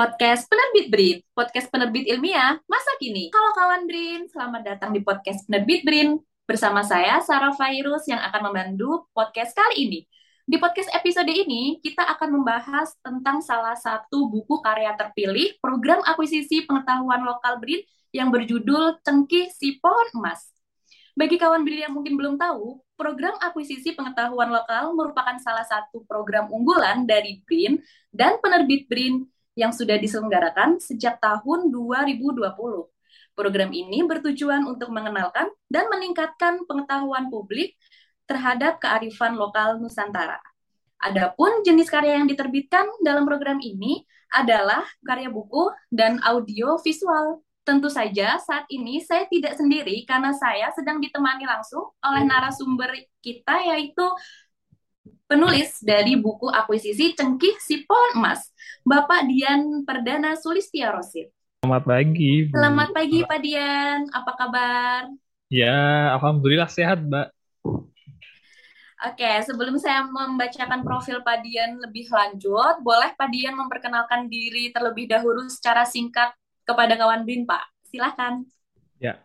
Podcast 0.00 0.48
Penerbit 0.48 0.88
Brin, 0.88 1.16
podcast 1.36 1.68
penerbit 1.68 2.08
ilmiah 2.08 2.56
masa 2.64 2.88
kini. 2.96 3.28
Halo 3.36 3.52
kawan 3.52 3.84
Brin, 3.84 4.32
selamat 4.32 4.62
datang 4.64 4.96
di 4.96 5.04
podcast 5.04 5.44
Penerbit 5.44 5.84
Brin. 5.84 6.16
Bersama 6.48 6.80
saya, 6.80 7.20
Sarah 7.20 7.52
Fairus 7.52 8.08
yang 8.08 8.16
akan 8.16 8.48
membantu 8.48 9.12
podcast 9.12 9.52
kali 9.52 9.76
ini. 9.84 10.00
Di 10.48 10.56
podcast 10.56 10.88
episode 10.96 11.28
ini, 11.28 11.84
kita 11.84 12.00
akan 12.16 12.32
membahas 12.32 12.96
tentang 13.04 13.44
salah 13.44 13.76
satu 13.76 14.24
buku 14.24 14.64
karya 14.64 14.96
terpilih 14.96 15.60
program 15.60 16.00
akuisisi 16.08 16.64
pengetahuan 16.64 17.20
lokal 17.20 17.60
BRIN 17.60 17.84
yang 18.16 18.32
berjudul 18.32 19.04
Cengkih 19.04 19.52
Si 19.52 19.84
Pohon 19.84 20.16
Emas. 20.16 20.48
Bagi 21.12 21.36
kawan 21.36 21.60
BRIN 21.60 21.84
yang 21.84 21.92
mungkin 21.92 22.16
belum 22.16 22.40
tahu, 22.40 22.80
program 22.96 23.36
akuisisi 23.36 23.92
pengetahuan 23.92 24.48
lokal 24.48 24.96
merupakan 24.96 25.36
salah 25.44 25.68
satu 25.68 26.08
program 26.08 26.48
unggulan 26.48 27.04
dari 27.04 27.44
BRIN 27.44 27.76
dan 28.08 28.40
penerbit 28.40 28.88
BRIN 28.88 29.28
yang 29.58 29.74
sudah 29.74 29.98
diselenggarakan 29.98 30.78
sejak 30.78 31.18
tahun 31.18 31.70
2020. 31.70 32.50
Program 33.34 33.70
ini 33.72 34.04
bertujuan 34.04 34.66
untuk 34.68 34.92
mengenalkan 34.92 35.48
dan 35.70 35.88
meningkatkan 35.88 36.66
pengetahuan 36.66 37.32
publik 37.32 37.78
terhadap 38.28 38.78
kearifan 38.78 39.34
lokal 39.34 39.80
Nusantara. 39.82 40.38
Adapun 41.00 41.64
jenis 41.64 41.88
karya 41.88 42.20
yang 42.20 42.28
diterbitkan 42.28 42.84
dalam 43.00 43.24
program 43.24 43.56
ini 43.58 44.04
adalah 44.30 44.84
karya 45.02 45.32
buku 45.32 45.72
dan 45.88 46.20
audio 46.22 46.76
visual. 46.84 47.40
Tentu 47.64 47.88
saja 47.88 48.36
saat 48.40 48.68
ini 48.68 49.00
saya 49.00 49.24
tidak 49.26 49.56
sendiri 49.56 50.04
karena 50.04 50.32
saya 50.36 50.68
sedang 50.76 51.00
ditemani 51.00 51.44
langsung 51.48 51.92
oleh 52.04 52.24
narasumber 52.24 52.92
kita 53.24 53.62
yaitu 53.72 54.04
penulis 55.30 55.78
dari 55.78 56.18
buku 56.18 56.50
akuisisi 56.50 57.14
Cengkih 57.14 57.54
Si 57.62 57.86
Pohon 57.86 58.18
Emas, 58.18 58.50
Bapak 58.82 59.30
Dian 59.30 59.86
Perdana 59.86 60.34
Sulistia 60.34 60.90
Rosid. 60.90 61.30
Selamat 61.62 61.86
pagi. 61.86 62.50
Bu. 62.50 62.58
Selamat 62.58 62.88
pagi 62.90 63.18
Pak 63.22 63.38
Dian, 63.38 64.10
apa 64.10 64.32
kabar? 64.34 65.06
Ya, 65.46 66.10
alhamdulillah 66.18 66.66
sehat, 66.66 66.98
Mbak. 67.06 67.30
Oke, 69.00 69.30
sebelum 69.46 69.78
saya 69.78 70.02
membacakan 70.02 70.82
profil 70.82 71.22
Pak 71.22 71.46
Dian 71.46 71.78
lebih 71.78 72.10
lanjut, 72.10 72.82
boleh 72.82 73.14
Pak 73.14 73.30
Dian 73.30 73.54
memperkenalkan 73.54 74.26
diri 74.26 74.74
terlebih 74.74 75.06
dahulu 75.06 75.46
secara 75.46 75.86
singkat 75.86 76.34
kepada 76.66 76.98
kawan 76.98 77.22
BIN, 77.22 77.46
Pak. 77.46 77.70
Silahkan. 77.86 78.42
Ya, 78.98 79.22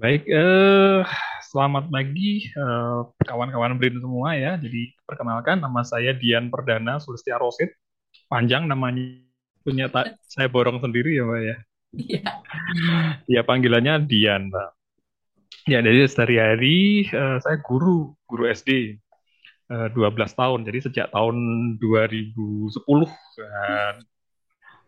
baik. 0.00 0.24
Eh, 0.24 1.04
selamat 1.50 1.90
pagi 1.90 2.46
eh, 2.46 2.98
kawan-kawan 3.26 3.74
BRIN 3.74 3.98
semua 3.98 4.38
ya. 4.38 4.54
Jadi 4.54 4.94
perkenalkan 5.10 5.58
nama 5.58 5.82
saya 5.82 6.14
Dian 6.14 6.46
Perdana 6.54 7.02
Sulistia 7.02 7.34
Rosid. 7.34 7.74
Panjang 8.30 8.70
namanya 8.70 9.26
punya 9.66 9.90
tak 9.90 10.14
saya 10.32 10.46
borong 10.46 10.78
sendiri 10.78 11.18
ya 11.18 11.26
Mbak 11.26 11.42
ya. 11.42 11.56
Iya. 11.90 12.22
Ya 13.34 13.42
panggilannya 13.42 14.06
Dian 14.06 14.54
Mbak. 14.54 14.70
Ya 15.66 15.82
jadi 15.82 16.06
sehari-hari 16.06 17.10
uh, 17.10 17.42
saya 17.42 17.58
guru 17.58 18.14
guru 18.30 18.46
SD 18.46 19.02
uh, 19.74 19.90
12 19.90 20.14
tahun. 20.38 20.60
Jadi 20.62 20.78
sejak 20.86 21.06
tahun 21.10 21.36
2010 21.82 22.78
uh, 22.78 23.94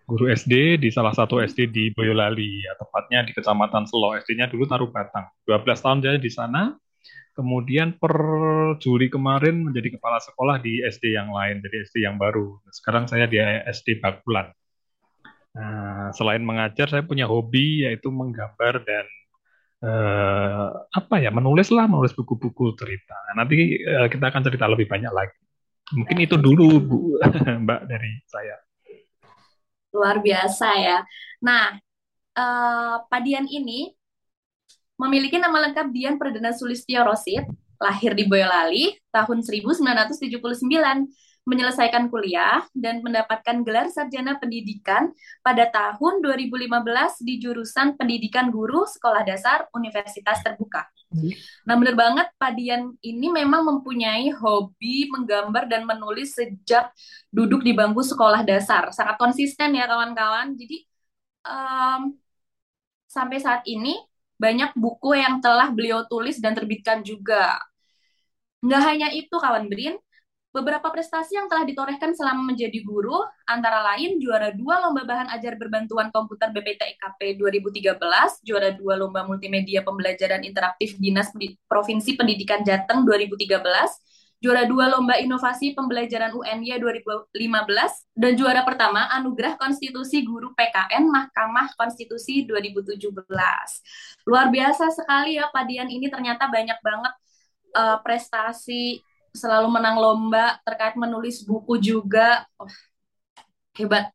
guru 0.06 0.24
SD 0.28 0.82
di 0.82 0.88
salah 0.90 1.14
satu 1.14 1.38
SD 1.40 1.70
di 1.70 1.84
Boyolali, 1.94 2.66
ya, 2.66 2.74
tepatnya 2.76 3.22
di 3.24 3.32
Kecamatan 3.32 3.86
Selo. 3.86 4.12
SD-nya 4.18 4.50
dulu 4.50 4.66
Taruh 4.66 4.90
Batang. 4.90 5.30
12 5.46 5.84
tahun 5.84 5.98
jadi 6.02 6.18
di 6.18 6.30
sana. 6.32 6.74
Kemudian 7.32 7.96
per 7.96 8.12
Juli 8.76 9.08
kemarin 9.08 9.72
menjadi 9.72 9.96
kepala 9.96 10.20
sekolah 10.20 10.60
di 10.60 10.84
SD 10.84 11.16
yang 11.16 11.32
lain, 11.32 11.64
jadi 11.64 11.76
SD 11.88 12.04
yang 12.04 12.20
baru. 12.20 12.60
Sekarang 12.68 13.08
saya 13.08 13.24
di 13.24 13.40
SD 13.72 14.04
Bakulan. 14.04 14.52
Nah, 15.52 16.12
selain 16.12 16.44
mengajar, 16.44 16.92
saya 16.92 17.04
punya 17.04 17.24
hobi 17.24 17.88
yaitu 17.88 18.12
menggambar 18.12 18.84
dan 18.84 19.04
eh, 19.80 20.68
apa 20.92 21.14
ya, 21.24 21.32
menulis 21.32 21.72
lah, 21.72 21.88
menulis 21.88 22.12
buku-buku 22.12 22.76
cerita. 22.76 23.16
Nah, 23.32 23.44
nanti 23.44 23.80
eh, 23.80 24.08
kita 24.12 24.28
akan 24.28 24.42
cerita 24.44 24.68
lebih 24.68 24.84
banyak 24.88 25.12
lagi. 25.12 25.40
Mungkin 25.92 26.16
itu 26.24 26.36
dulu, 26.36 26.68
Bu, 26.84 26.98
Mbak 27.64 27.80
dari 27.88 28.12
saya. 28.28 28.56
Luar 29.92 30.20
biasa 30.24 30.68
ya. 30.80 30.98
Nah, 31.44 31.76
uh, 32.36 32.94
Pak 33.04 33.20
Dian 33.24 33.44
ini 33.44 33.92
memiliki 35.02 35.36
nama 35.42 35.68
lengkap 35.68 35.90
Dian 35.90 36.14
Perdana 36.14 36.54
Sulistyo 36.54 37.02
Rosid, 37.02 37.42
lahir 37.82 38.14
di 38.14 38.30
Boyolali 38.30 38.94
tahun 39.10 39.42
1979, 39.42 41.10
menyelesaikan 41.42 42.06
kuliah 42.06 42.62
dan 42.70 43.02
mendapatkan 43.02 43.66
gelar 43.66 43.90
sarjana 43.90 44.38
pendidikan 44.38 45.10
pada 45.42 45.66
tahun 45.66 46.22
2015 46.22 46.70
di 47.26 47.42
jurusan 47.42 47.98
Pendidikan 47.98 48.54
Guru 48.54 48.86
Sekolah 48.86 49.26
Dasar 49.26 49.66
Universitas 49.74 50.38
Terbuka. 50.46 50.86
Nah, 51.66 51.74
benar 51.76 51.98
banget 51.98 52.26
Pak 52.38 52.52
Dian 52.56 52.94
ini 53.04 53.28
memang 53.28 53.66
mempunyai 53.68 54.32
hobi 54.32 55.10
menggambar 55.12 55.68
dan 55.68 55.84
menulis 55.84 56.38
sejak 56.38 56.94
duduk 57.28 57.60
di 57.60 57.76
bangku 57.76 58.00
sekolah 58.00 58.40
dasar. 58.46 58.88
Sangat 58.96 59.20
konsisten 59.20 59.76
ya 59.76 59.84
kawan-kawan. 59.84 60.56
Jadi 60.56 60.88
um, 61.44 62.16
sampai 63.12 63.38
saat 63.44 63.60
ini 63.68 64.00
banyak 64.42 64.74
buku 64.74 65.14
yang 65.14 65.38
telah 65.38 65.70
beliau 65.70 66.02
tulis 66.10 66.42
dan 66.42 66.58
terbitkan 66.58 67.06
juga. 67.06 67.62
Nggak 68.66 68.82
hanya 68.82 69.08
itu 69.14 69.34
kawan 69.38 69.70
Brin, 69.70 69.94
Beberapa 70.52 70.92
prestasi 70.92 71.40
yang 71.40 71.48
telah 71.48 71.64
ditorehkan 71.64 72.12
selama 72.12 72.52
menjadi 72.52 72.84
guru, 72.84 73.24
antara 73.48 73.80
lain 73.88 74.20
juara 74.20 74.52
dua 74.52 74.84
lomba 74.84 75.00
bahan 75.08 75.32
ajar 75.32 75.56
berbantuan 75.56 76.12
komputer 76.12 76.52
BPTIKP 76.52 77.40
2013, 77.40 77.96
juara 78.44 78.68
dua 78.76 79.00
lomba 79.00 79.24
multimedia 79.24 79.80
pembelajaran 79.80 80.44
interaktif 80.44 81.00
Dinas 81.00 81.32
Provinsi 81.64 82.20
Pendidikan 82.20 82.60
Jateng 82.68 83.08
2013, 83.08 83.48
juara 84.42 84.66
dua 84.66 84.90
lomba 84.90 85.14
inovasi 85.22 85.70
pembelajaran 85.70 86.34
UNY 86.34 86.74
2015, 86.82 87.30
dan 88.18 88.32
juara 88.34 88.66
pertama 88.66 89.06
anugerah 89.14 89.54
konstitusi 89.54 90.26
guru 90.26 90.50
PKN 90.58 91.06
Mahkamah 91.06 91.70
Konstitusi 91.78 92.42
2017. 92.42 93.22
Luar 94.26 94.50
biasa 94.50 94.90
sekali 94.90 95.38
ya 95.38 95.46
Pak 95.46 95.64
Dian 95.70 95.86
ini 95.86 96.10
ternyata 96.10 96.50
banyak 96.50 96.74
banget 96.82 97.14
uh, 97.78 98.02
prestasi 98.02 98.98
selalu 99.30 99.70
menang 99.70 99.96
lomba 99.96 100.58
terkait 100.66 100.98
menulis 100.98 101.46
buku 101.46 101.78
juga. 101.78 102.42
Oh, 102.58 102.66
hebat. 103.78 104.10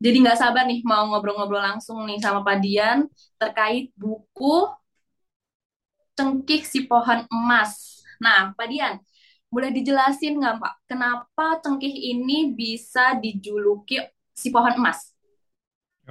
Jadi 0.00 0.16
nggak 0.24 0.40
sabar 0.40 0.64
nih 0.64 0.80
mau 0.80 1.04
ngobrol-ngobrol 1.12 1.60
langsung 1.60 2.08
nih 2.08 2.20
sama 2.24 2.40
Pak 2.40 2.56
Dian 2.64 3.04
terkait 3.36 3.92
buku 3.92 4.64
Cengkih 6.16 6.64
si 6.64 6.88
Pohon 6.88 7.28
Emas. 7.28 8.00
Nah, 8.16 8.56
Pak 8.56 8.66
Dian, 8.72 8.96
boleh 9.56 9.72
dijelasin 9.72 10.36
nggak 10.36 10.60
Pak, 10.60 10.74
kenapa 10.84 11.56
cengkih 11.64 11.88
ini 11.88 12.52
bisa 12.52 13.16
dijuluki 13.16 13.96
si 14.36 14.52
pohon 14.52 14.76
emas? 14.76 15.16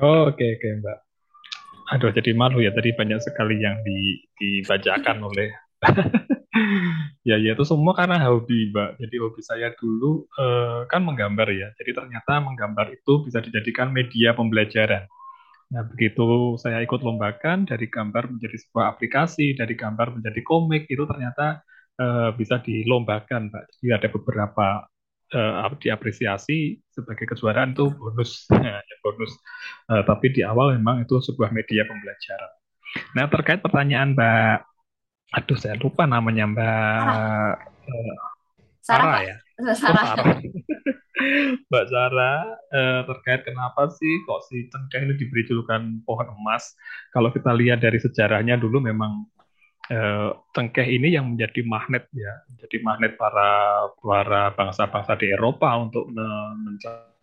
Oh, 0.01 0.33
oke 0.33 0.41
okay, 0.41 0.57
oke 0.57 0.65
okay, 0.65 0.71
Mbak. 0.81 0.97
Aduh, 1.93 2.09
jadi 2.09 2.33
malu 2.33 2.65
ya 2.65 2.73
tadi 2.73 2.97
banyak 2.97 3.21
sekali 3.21 3.61
yang 3.61 3.77
di, 3.85 4.17
dibacakan 4.41 5.21
oleh 5.29 5.53
ya, 7.29 7.37
ya 7.37 7.53
itu 7.53 7.61
semua 7.61 7.93
karena 7.93 8.17
hobi, 8.25 8.73
Mbak. 8.73 8.97
Jadi 9.05 9.15
hobi 9.21 9.41
saya 9.45 9.69
dulu 9.77 10.25
uh, 10.41 10.89
kan 10.89 11.05
menggambar 11.05 11.45
ya. 11.53 11.69
Jadi 11.77 11.93
ternyata 11.93 12.41
menggambar 12.41 12.97
itu 12.97 13.29
bisa 13.29 13.45
dijadikan 13.45 13.93
media 13.93 14.33
pembelajaran. 14.33 15.05
Nah, 15.69 15.85
begitu 15.85 16.57
saya 16.57 16.81
ikut 16.81 16.97
lombakan 17.05 17.69
dari 17.69 17.93
gambar 17.93 18.25
menjadi 18.33 18.57
sebuah 18.57 18.97
aplikasi, 18.97 19.53
dari 19.53 19.77
gambar 19.77 20.17
menjadi 20.17 20.41
komik, 20.41 20.89
itu 20.89 21.05
ternyata 21.05 21.61
uh, 21.99 22.29
bisa 22.35 22.59
dilombakan, 22.61 23.51
Mbak. 23.51 23.63
Jadi 23.77 23.87
ada 23.91 24.07
beberapa 24.11 24.67
uh, 25.35 25.75
diapresiasi 25.79 26.79
sebagai 26.91 27.27
kejuaraan 27.29 27.75
itu 27.75 27.91
bonus, 27.95 28.47
ya, 28.51 28.79
bonus. 29.03 29.33
Uh, 29.91 30.03
tapi 30.07 30.31
di 30.31 30.41
awal 30.41 30.75
memang 30.79 31.03
itu 31.03 31.19
sebuah 31.19 31.51
media 31.51 31.83
pembelajaran. 31.85 32.51
Nah, 33.15 33.27
terkait 33.27 33.59
pertanyaan 33.59 34.15
Mbak 34.15 34.75
Aduh, 35.33 35.57
saya 35.57 35.75
lupa 35.75 36.05
namanya 36.05 36.45
Mbak 36.47 37.01
Sarah, 37.01 37.25
uh, 37.27 37.53
Sarah, 38.79 39.03
Sarah 39.03 39.19
ya. 39.19 39.35
Sarah. 39.81 40.03
Oh, 40.03 40.07
Sarah. 40.15 40.37
Mbak 41.71 41.85
Sarah 41.91 42.39
uh, 42.71 43.01
terkait 43.09 43.41
kenapa 43.47 43.89
sih 43.91 44.13
kok 44.23 44.45
si 44.47 44.67
cengkeh 44.71 45.01
ini 45.03 45.13
diberi 45.19 45.43
julukan 45.43 45.99
pohon 46.07 46.27
emas? 46.39 46.75
Kalau 47.11 47.33
kita 47.35 47.51
lihat 47.51 47.81
dari 47.81 47.99
sejarahnya 47.99 48.55
dulu 48.55 48.79
memang 48.79 49.27
cengkeh 50.55 50.87
ini 50.97 51.13
yang 51.13 51.35
menjadi 51.35 51.61
magnet 51.61 52.09
ya, 52.09 52.33
jadi 52.57 52.81
magnet 52.81 53.13
para 53.21 53.85
para 54.01 54.49
bangsa-bangsa 54.57 55.13
di 55.21 55.29
Eropa 55.29 55.77
untuk 55.77 56.09
mencari 56.09 57.13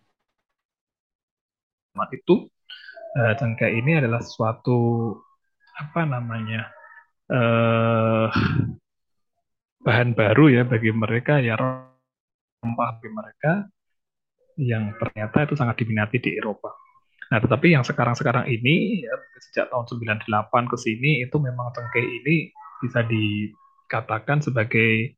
itu 2.14 2.48
uh, 3.18 3.32
cengkeh 3.36 3.70
ini 3.82 4.00
adalah 4.00 4.24
suatu 4.24 5.12
apa 5.72 6.04
namanya 6.04 6.68
eh, 7.32 8.28
bahan 9.82 10.12
baru 10.12 10.44
ya 10.52 10.62
bagi 10.68 10.92
mereka 10.92 11.40
ya 11.40 11.56
rempah 11.56 12.90
bagi 13.00 13.10
mereka 13.10 13.52
yang 14.60 14.92
ternyata 15.00 15.48
itu 15.48 15.54
sangat 15.56 15.80
diminati 15.80 16.20
di 16.20 16.36
Eropa. 16.36 16.76
Nah, 17.32 17.40
tetapi 17.40 17.72
yang 17.72 17.80
sekarang-sekarang 17.80 18.44
ini 18.52 19.08
ya, 19.08 19.14
sejak 19.40 19.72
tahun 19.72 19.88
98 19.88 20.68
ke 20.68 20.76
sini 20.76 21.24
itu 21.24 21.40
memang 21.40 21.72
cengkeh 21.72 22.04
ini 22.04 22.52
bisa 22.84 23.00
dikatakan 23.08 24.44
sebagai 24.44 25.16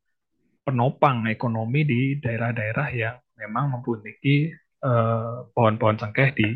penopang 0.63 1.27
ekonomi 1.27 1.83
di 1.83 2.01
daerah-daerah 2.23 2.87
yang 2.95 3.19
memang 3.35 3.75
memiliki 3.75 4.47
eh, 4.79 5.35
pohon-pohon 5.51 5.99
cengkeh 5.99 6.31
di 6.39 6.55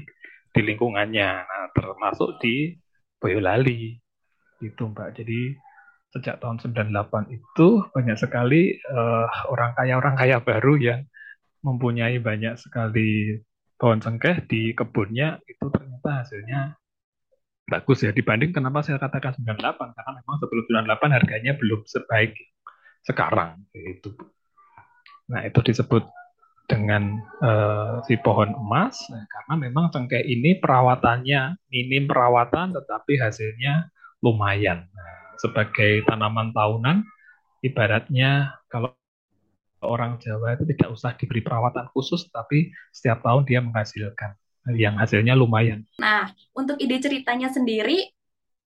di 0.56 0.62
lingkungannya. 0.64 1.30
Nah, 1.44 1.66
termasuk 1.76 2.40
di 2.40 2.72
Boyolali 3.20 4.00
itu 4.64 4.84
Mbak. 4.88 5.20
Jadi 5.20 5.60
sejak 6.10 6.40
tahun 6.42 6.64
98 6.64 7.36
itu 7.36 7.68
banyak 7.94 8.18
sekali 8.18 8.82
uh, 8.90 9.30
orang 9.54 9.78
kaya 9.78 9.94
orang 9.94 10.18
kaya 10.18 10.42
baru 10.42 10.74
yang 10.82 11.02
mempunyai 11.62 12.18
banyak 12.18 12.58
sekali 12.58 13.38
pohon 13.80 14.04
cengkeh 14.04 14.44
di 14.46 14.76
kebunnya 14.76 15.40
itu 15.48 15.66
ternyata 15.72 16.22
hasilnya 16.22 16.76
bagus 17.70 18.04
ya 18.04 18.12
dibanding 18.12 18.52
kenapa 18.52 18.84
saya 18.84 19.00
katakan 19.00 19.40
98 19.40 19.96
karena 19.96 20.12
memang 20.20 20.36
sebelum 20.42 20.66
98 20.68 21.16
harganya 21.16 21.54
belum 21.56 21.82
sebaik 21.88 22.36
sekarang 23.06 23.64
itu. 23.78 24.12
Nah, 25.30 25.46
itu 25.46 25.62
disebut 25.62 26.04
dengan 26.70 27.18
uh, 27.42 28.02
si 28.06 28.18
pohon 28.22 28.54
emas 28.54 28.98
nah, 29.10 29.26
karena 29.26 29.54
memang 29.70 29.90
cengkeh 29.90 30.22
ini 30.22 30.58
perawatannya 30.62 31.58
minim 31.70 32.06
perawatan 32.06 32.76
tetapi 32.76 33.18
hasilnya 33.22 33.90
lumayan. 34.20 34.90
Nah, 34.92 35.40
sebagai 35.40 36.04
tanaman 36.04 36.52
tahunan, 36.52 37.08
ibaratnya 37.64 38.60
kalau 38.68 38.99
orang 39.84 40.20
Jawa 40.20 40.60
itu 40.60 40.64
tidak 40.76 40.90
usah 40.92 41.16
diberi 41.16 41.40
perawatan 41.44 41.88
khusus, 41.96 42.28
tapi 42.32 42.72
setiap 42.92 43.24
tahun 43.24 43.48
dia 43.48 43.60
menghasilkan 43.64 44.36
yang 44.76 45.00
hasilnya 45.00 45.34
lumayan. 45.34 45.88
Nah, 45.98 46.30
untuk 46.52 46.78
ide 46.78 47.00
ceritanya 47.00 47.50
sendiri, 47.50 48.12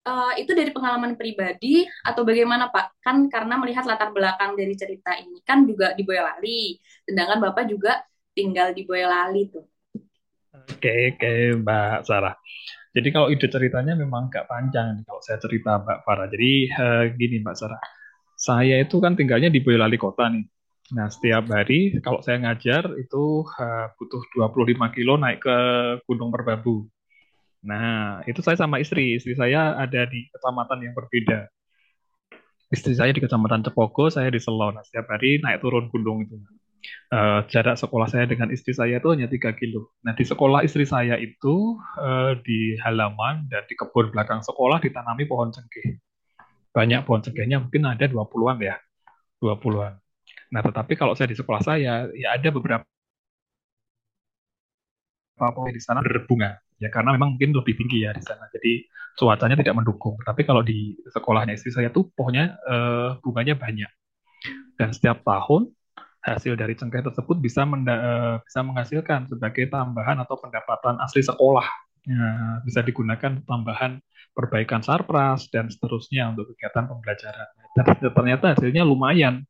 uh, 0.06 0.32
itu 0.38 0.54
dari 0.54 0.70
pengalaman 0.70 1.18
pribadi 1.18 1.84
atau 2.06 2.22
bagaimana 2.22 2.70
Pak? 2.70 3.02
Kan 3.02 3.26
karena 3.28 3.58
melihat 3.58 3.84
latar 3.84 4.14
belakang 4.14 4.54
dari 4.54 4.72
cerita 4.78 5.12
ini 5.18 5.42
kan 5.42 5.66
juga 5.66 5.92
di 5.92 6.06
Boyolali, 6.06 6.78
sedangkan 7.04 7.38
Bapak 7.50 7.64
juga 7.68 8.00
tinggal 8.32 8.72
di 8.72 8.86
Boyolali 8.86 9.50
tuh. 9.50 9.66
Oke, 10.50 11.14
oke 11.16 11.32
Mbak 11.62 11.98
Sarah. 12.06 12.34
Jadi 12.90 13.08
kalau 13.14 13.30
ide 13.30 13.46
ceritanya 13.46 13.94
memang 13.94 14.26
agak 14.26 14.50
panjang 14.50 14.98
nih 14.98 15.04
kalau 15.06 15.22
saya 15.22 15.38
cerita 15.38 15.78
Mbak 15.78 15.98
Farah. 16.02 16.26
Jadi 16.26 16.50
uh, 16.74 17.04
gini 17.14 17.38
Mbak 17.42 17.56
Sarah, 17.58 17.80
saya 18.34 18.82
itu 18.82 18.98
kan 18.98 19.14
tinggalnya 19.14 19.52
di 19.52 19.62
Boyolali 19.62 19.98
kota 20.00 20.26
nih. 20.26 20.42
Nah 20.90 21.06
setiap 21.06 21.46
hari 21.50 22.02
kalau 22.02 22.18
saya 22.22 22.42
ngajar 22.42 22.98
itu 22.98 23.46
uh, 23.46 23.86
butuh 23.94 24.22
25 24.34 24.96
kilo 24.96 25.14
naik 25.14 25.38
ke 25.42 25.56
Gunung 26.06 26.34
Merbabu. 26.34 26.90
Nah 27.62 28.24
itu 28.26 28.42
saya 28.42 28.58
sama 28.58 28.82
istri, 28.82 29.14
istri 29.14 29.38
saya 29.38 29.78
ada 29.78 30.02
di 30.10 30.26
kecamatan 30.34 30.78
yang 30.82 30.94
berbeda. 30.96 31.46
Istri 32.70 32.94
saya 32.94 33.10
di 33.10 33.18
kecamatan 33.18 33.66
Cepogo, 33.66 34.14
saya 34.14 34.30
di 34.30 34.38
Selon. 34.38 34.78
Nah, 34.78 34.86
setiap 34.86 35.10
hari 35.10 35.42
naik 35.42 35.58
turun 35.58 35.90
gunung 35.90 36.22
itu 36.22 36.38
uh, 37.10 37.42
jarak 37.50 37.76
sekolah 37.76 38.06
saya 38.06 38.30
dengan 38.30 38.48
istri 38.54 38.72
saya 38.72 39.02
itu 39.02 39.08
hanya 39.10 39.26
3 39.26 39.58
kilo. 39.58 39.90
Nah, 40.06 40.14
di 40.14 40.24
sekolah 40.24 40.62
istri 40.62 40.86
saya 40.86 41.18
itu 41.18 41.76
uh, 41.98 42.38
di 42.40 42.78
halaman 42.80 43.50
dan 43.50 43.66
di 43.66 43.74
kebun 43.74 44.14
belakang 44.14 44.40
sekolah 44.46 44.78
ditanami 44.78 45.26
pohon 45.26 45.50
cengkeh. 45.50 45.98
Banyak 46.70 47.02
pohon 47.02 47.20
cengkehnya 47.26 47.58
mungkin 47.58 47.90
ada 47.90 48.06
20-an 48.06 48.58
ya. 48.62 48.76
20-an. 49.42 50.09
Nah, 50.50 50.60
tetapi 50.66 50.98
kalau 50.98 51.14
saya 51.14 51.30
di 51.30 51.38
sekolah 51.38 51.62
saya, 51.62 52.10
ya 52.14 52.28
ada 52.34 52.48
beberapa 52.50 52.82
pohon 55.38 55.72
di 55.72 55.80
sana 55.80 56.04
berbunga. 56.04 56.58
Ya, 56.80 56.88
karena 56.88 57.12
memang 57.16 57.36
mungkin 57.36 57.52
lebih 57.52 57.76
tinggi 57.76 58.04
ya 58.04 58.12
di 58.12 58.24
sana. 58.24 58.48
Jadi, 58.52 58.84
cuacanya 59.20 59.56
tidak 59.60 59.76
mendukung. 59.76 60.16
Tapi 60.24 60.42
kalau 60.48 60.64
di 60.64 60.96
sekolahnya 61.12 61.56
istri 61.56 61.70
saya 61.72 61.92
tuh 61.92 62.08
pohonnya 62.12 62.56
uh, 62.64 63.20
bunganya 63.20 63.56
banyak. 63.56 63.90
Dan 64.80 64.96
setiap 64.96 65.20
tahun 65.20 65.68
hasil 66.20 66.56
dari 66.56 66.76
cengkeh 66.76 67.00
tersebut 67.00 67.36
bisa 67.40 67.64
eh, 67.64 68.36
bisa 68.44 68.60
menghasilkan 68.60 69.28
sebagai 69.28 69.68
tambahan 69.72 70.20
atau 70.20 70.36
pendapatan 70.40 71.00
asli 71.00 71.20
sekolah. 71.20 71.64
Ya, 72.08 72.28
bisa 72.64 72.80
digunakan 72.80 73.44
tambahan 73.44 74.00
perbaikan 74.32 74.80
sarpras 74.80 75.52
dan 75.52 75.68
seterusnya 75.68 76.32
untuk 76.32 76.48
kegiatan 76.56 76.88
pembelajaran. 76.88 77.48
Dan 77.76 77.84
ternyata 78.00 78.56
hasilnya 78.56 78.88
lumayan. 78.88 79.44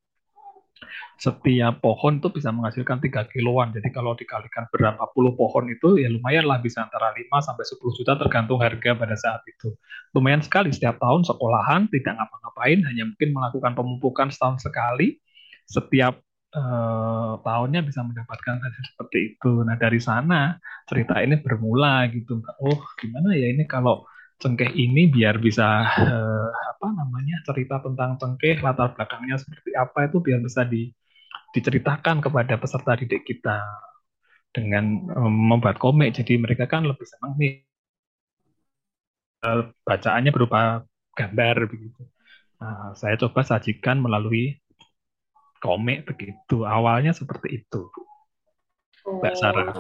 Setiap 1.21 1.85
pohon 1.85 2.19
itu 2.19 2.29
bisa 2.33 2.49
menghasilkan 2.51 2.99
3 2.99 3.29
kiloan. 3.29 3.71
Jadi 3.77 3.89
kalau 3.93 4.17
dikalikan 4.17 4.67
berapa 4.73 5.05
puluh 5.13 5.37
pohon 5.37 5.69
itu 5.69 6.01
ya 6.01 6.09
lumayan 6.09 6.49
lah 6.49 6.59
bisa 6.61 6.85
antara 6.85 7.13
5 7.13 7.29
sampai 7.45 7.65
10 7.65 7.99
juta 7.99 8.13
tergantung 8.17 8.59
harga 8.61 8.97
pada 8.97 9.17
saat 9.17 9.43
itu. 9.47 9.77
Lumayan 10.17 10.41
sekali 10.41 10.73
setiap 10.73 10.97
tahun 10.97 11.29
sekolahan 11.29 11.93
tidak 11.93 12.17
ngapa-ngapain 12.17 12.81
hanya 12.89 13.05
mungkin 13.09 13.31
melakukan 13.37 13.73
pemupukan 13.77 14.29
setahun 14.33 14.65
sekali 14.65 15.21
setiap 15.69 16.19
uh, 16.57 17.39
tahunnya 17.47 17.81
bisa 17.87 18.03
mendapatkan 18.03 18.57
hasil 18.59 18.83
seperti 18.95 19.37
itu. 19.37 19.63
Nah 19.63 19.77
dari 19.79 20.01
sana 20.03 20.59
cerita 20.89 21.21
ini 21.23 21.39
bermula 21.39 22.09
gitu. 22.11 22.43
Oh 22.63 22.81
gimana 22.99 23.37
ya 23.37 23.53
ini 23.53 23.65
kalau 23.69 24.09
cengkeh 24.41 24.73
ini 24.73 25.13
biar 25.13 25.37
bisa 25.37 25.85
uh, 25.85 26.49
apa 26.49 26.87
namanya 26.97 27.45
cerita 27.45 27.77
tentang 27.85 28.17
cengkeh 28.17 28.65
latar 28.65 28.97
belakangnya 28.97 29.37
seperti 29.37 29.77
apa 29.77 30.09
itu 30.09 30.17
biar 30.25 30.41
bisa 30.41 30.65
di, 30.65 30.89
diceritakan 31.53 32.25
kepada 32.25 32.57
peserta 32.57 32.97
didik 32.97 33.29
kita 33.29 33.61
dengan 34.51 35.13
um, 35.13 35.55
membuat 35.55 35.77
komik. 35.77 36.17
Jadi 36.17 36.41
mereka 36.41 36.65
kan 36.65 36.89
lebih 36.89 37.05
senang 37.05 37.37
nih 37.37 37.61
uh, 39.45 39.69
bacaannya 39.85 40.33
berupa 40.33 40.89
gambar 41.13 41.69
begitu. 41.69 42.03
Nah, 42.61 42.97
saya 42.97 43.21
coba 43.21 43.45
sajikan 43.45 44.01
melalui 44.01 44.57
komik 45.61 46.09
begitu. 46.09 46.65
Awalnya 46.65 47.13
seperti 47.13 47.61
itu, 47.61 47.93
Mbak 49.05 49.35
Sarah. 49.37 49.77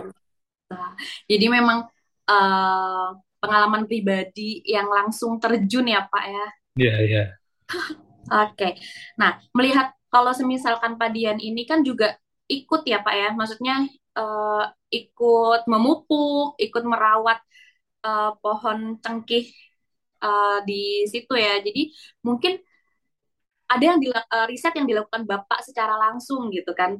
Nah, 0.68 0.92
jadi 1.24 1.48
memang 1.48 1.88
uh, 2.28 3.08
pengalaman 3.40 3.88
pribadi 3.88 4.60
yang 4.68 4.86
langsung 4.86 5.40
terjun 5.40 5.88
ya 5.88 6.04
Pak 6.06 6.24
ya? 6.28 6.46
Iya, 6.76 6.86
yeah, 6.86 6.98
iya. 7.00 7.16
Yeah. 7.16 7.28
Oke. 8.44 8.54
Okay. 8.54 8.72
Nah, 9.16 9.40
melihat 9.56 9.96
kalau 10.12 10.30
semisalkan 10.36 11.00
Pak 11.00 11.10
Dian 11.16 11.40
ini 11.40 11.64
kan 11.64 11.80
juga 11.82 12.14
ikut 12.46 12.84
ya 12.84 13.00
Pak 13.00 13.14
ya, 13.16 13.28
maksudnya 13.32 13.88
uh, 14.18 14.64
ikut 14.92 15.64
memupuk, 15.66 16.58
ikut 16.60 16.84
merawat 16.84 17.40
uh, 18.04 18.36
pohon 18.38 19.00
cengkih 19.00 19.48
uh, 20.22 20.60
di 20.68 21.08
situ 21.08 21.34
ya. 21.34 21.58
Jadi 21.64 21.90
mungkin 22.26 22.60
ada 23.70 23.82
yang 23.82 23.98
uh, 24.02 24.46
riset 24.50 24.74
yang 24.74 24.86
dilakukan 24.90 25.24
Bapak 25.24 25.62
secara 25.62 25.94
langsung 25.94 26.50
gitu 26.50 26.74
kan 26.74 26.98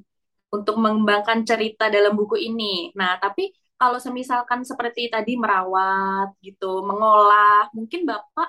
untuk 0.50 0.78
mengembangkan 0.78 1.42
cerita 1.46 1.90
dalam 1.90 2.14
buku 2.14 2.38
ini. 2.38 2.94
Nah, 2.94 3.18
tapi 3.18 3.50
kalau 3.80 3.96
semisalkan 3.96 4.60
seperti 4.60 5.08
tadi 5.08 5.40
merawat 5.40 6.36
gitu, 6.44 6.84
mengolah, 6.84 7.72
mungkin 7.72 8.04
Bapak 8.04 8.48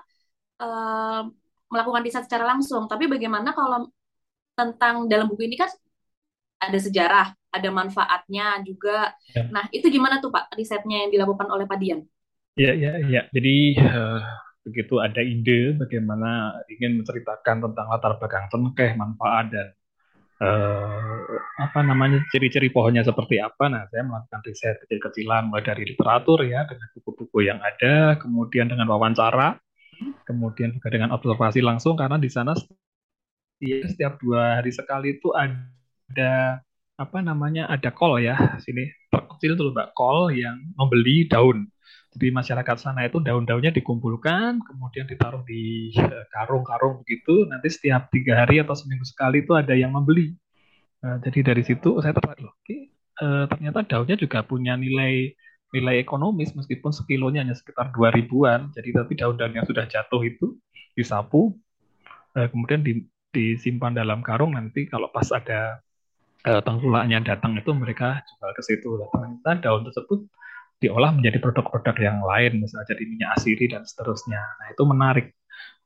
uh, 0.59 1.23
melakukan 1.71 2.03
riset 2.03 2.27
secara 2.27 2.51
langsung. 2.51 2.91
Tapi 2.91 3.07
bagaimana 3.07 3.55
kalau 3.55 3.87
tentang 4.59 5.07
dalam 5.07 5.31
buku 5.31 5.47
ini 5.47 5.55
kan 5.55 5.71
ada 6.59 6.75
sejarah, 6.75 7.31
ada 7.47 7.69
manfaatnya 7.71 8.59
juga. 8.67 9.15
Ya. 9.31 9.47
Nah, 9.47 9.71
itu 9.71 9.87
gimana 9.87 10.19
tuh 10.19 10.35
Pak 10.35 10.51
risetnya 10.59 11.07
yang 11.07 11.15
dilakukan 11.15 11.47
oleh 11.47 11.63
Pak 11.63 11.79
Dian? 11.79 12.03
Iya, 12.59 12.75
iya, 12.75 12.91
iya. 13.07 13.21
Jadi 13.31 13.79
uh, 13.79 14.19
begitu 14.67 14.99
ada 14.99 15.23
ide 15.23 15.79
bagaimana 15.79 16.59
ingin 16.67 16.99
menceritakan 16.99 17.71
tentang 17.71 17.87
latar 17.87 18.19
belakang 18.19 18.51
cengkeh, 18.51 18.99
manfaat 18.99 19.47
dan 19.47 19.71
uh, 20.41 21.21
apa 21.61 21.79
namanya 21.85 22.25
ciri-ciri 22.33 22.73
pohonnya 22.73 23.05
seperti 23.05 23.37
apa. 23.37 23.69
Nah, 23.69 23.85
saya 23.93 24.01
melakukan 24.01 24.41
riset 24.43 24.81
kecil-kecilan 24.83 25.53
mulai 25.53 25.63
dari 25.63 25.85
literatur 25.85 26.41
ya 26.43 26.65
dengan 26.65 26.87
buku-buku 26.97 27.45
yang 27.45 27.61
ada, 27.61 28.17
kemudian 28.17 28.67
dengan 28.67 28.89
wawancara, 28.89 29.61
kemudian 30.25 30.73
juga 30.73 30.89
dengan 30.89 31.13
observasi 31.13 31.61
langsung 31.61 31.93
karena 31.93 32.17
di 32.17 32.27
sana 32.27 32.57
setiap 33.61 34.17
dua 34.17 34.57
hari 34.57 34.73
sekali 34.73 35.21
itu 35.21 35.29
ada 35.37 36.65
apa 36.97 37.17
namanya 37.21 37.69
ada 37.69 37.93
call 37.93 38.17
ya 38.17 38.57
sini 38.61 38.89
kecil 39.37 39.57
tuh 39.57 39.73
mbak 39.73 39.93
call 39.97 40.33
yang 40.33 40.57
membeli 40.77 41.25
daun 41.29 41.69
jadi 42.11 42.27
masyarakat 42.35 42.75
sana 42.75 43.07
itu 43.07 43.23
daun-daunnya 43.23 43.71
dikumpulkan, 43.71 44.59
kemudian 44.67 45.07
ditaruh 45.07 45.47
di 45.47 45.95
eh, 45.95 46.25
karung-karung 46.35 46.99
begitu. 46.99 47.47
Nanti 47.47 47.71
setiap 47.71 48.11
tiga 48.11 48.43
hari 48.43 48.59
atau 48.59 48.75
seminggu 48.75 49.07
sekali 49.07 49.47
itu 49.47 49.55
ada 49.55 49.71
yang 49.71 49.95
membeli. 49.95 50.35
Nah, 50.99 51.23
jadi 51.23 51.55
dari 51.55 51.63
situ 51.63 52.03
saya 52.03 52.11
tertarik 52.11 52.43
loh. 52.43 52.55
Uh, 53.21 53.45
ternyata 53.45 53.85
daunnya 53.85 54.17
juga 54.17 54.41
punya 54.41 54.73
nilai 54.73 55.29
nilai 55.71 56.01
ekonomis 56.01 56.57
meskipun 56.57 56.89
sekilonya 56.89 57.45
hanya 57.47 57.55
sekitar 57.55 57.95
dua 57.95 58.11
ribuan. 58.11 58.75
Jadi 58.75 58.91
tapi 58.91 59.13
daun-daun 59.15 59.55
yang 59.55 59.63
sudah 59.63 59.87
jatuh 59.87 60.19
itu 60.27 60.59
disapu, 60.97 61.55
kemudian 62.35 62.83
di, 62.83 63.07
disimpan 63.31 63.95
dalam 63.95 64.19
karung 64.19 64.51
nanti 64.51 64.83
kalau 64.91 65.07
pas 65.13 65.31
ada 65.31 65.79
tengkulaknya 66.43 67.23
datang 67.23 67.55
itu 67.55 67.71
mereka 67.71 68.19
jual 68.25 68.51
ke 68.51 68.61
situ. 68.67 68.89
Ternyata 69.15 69.63
daun 69.63 69.87
tersebut 69.87 70.27
diolah 70.81 71.13
menjadi 71.13 71.37
produk-produk 71.37 71.95
yang 72.01 72.19
lain, 72.25 72.65
misalnya 72.65 72.97
jadi 72.97 73.03
minyak 73.05 73.29
asiri 73.37 73.69
dan 73.69 73.85
seterusnya. 73.85 74.41
Nah 74.41 74.67
itu 74.73 74.83
menarik, 74.83 75.25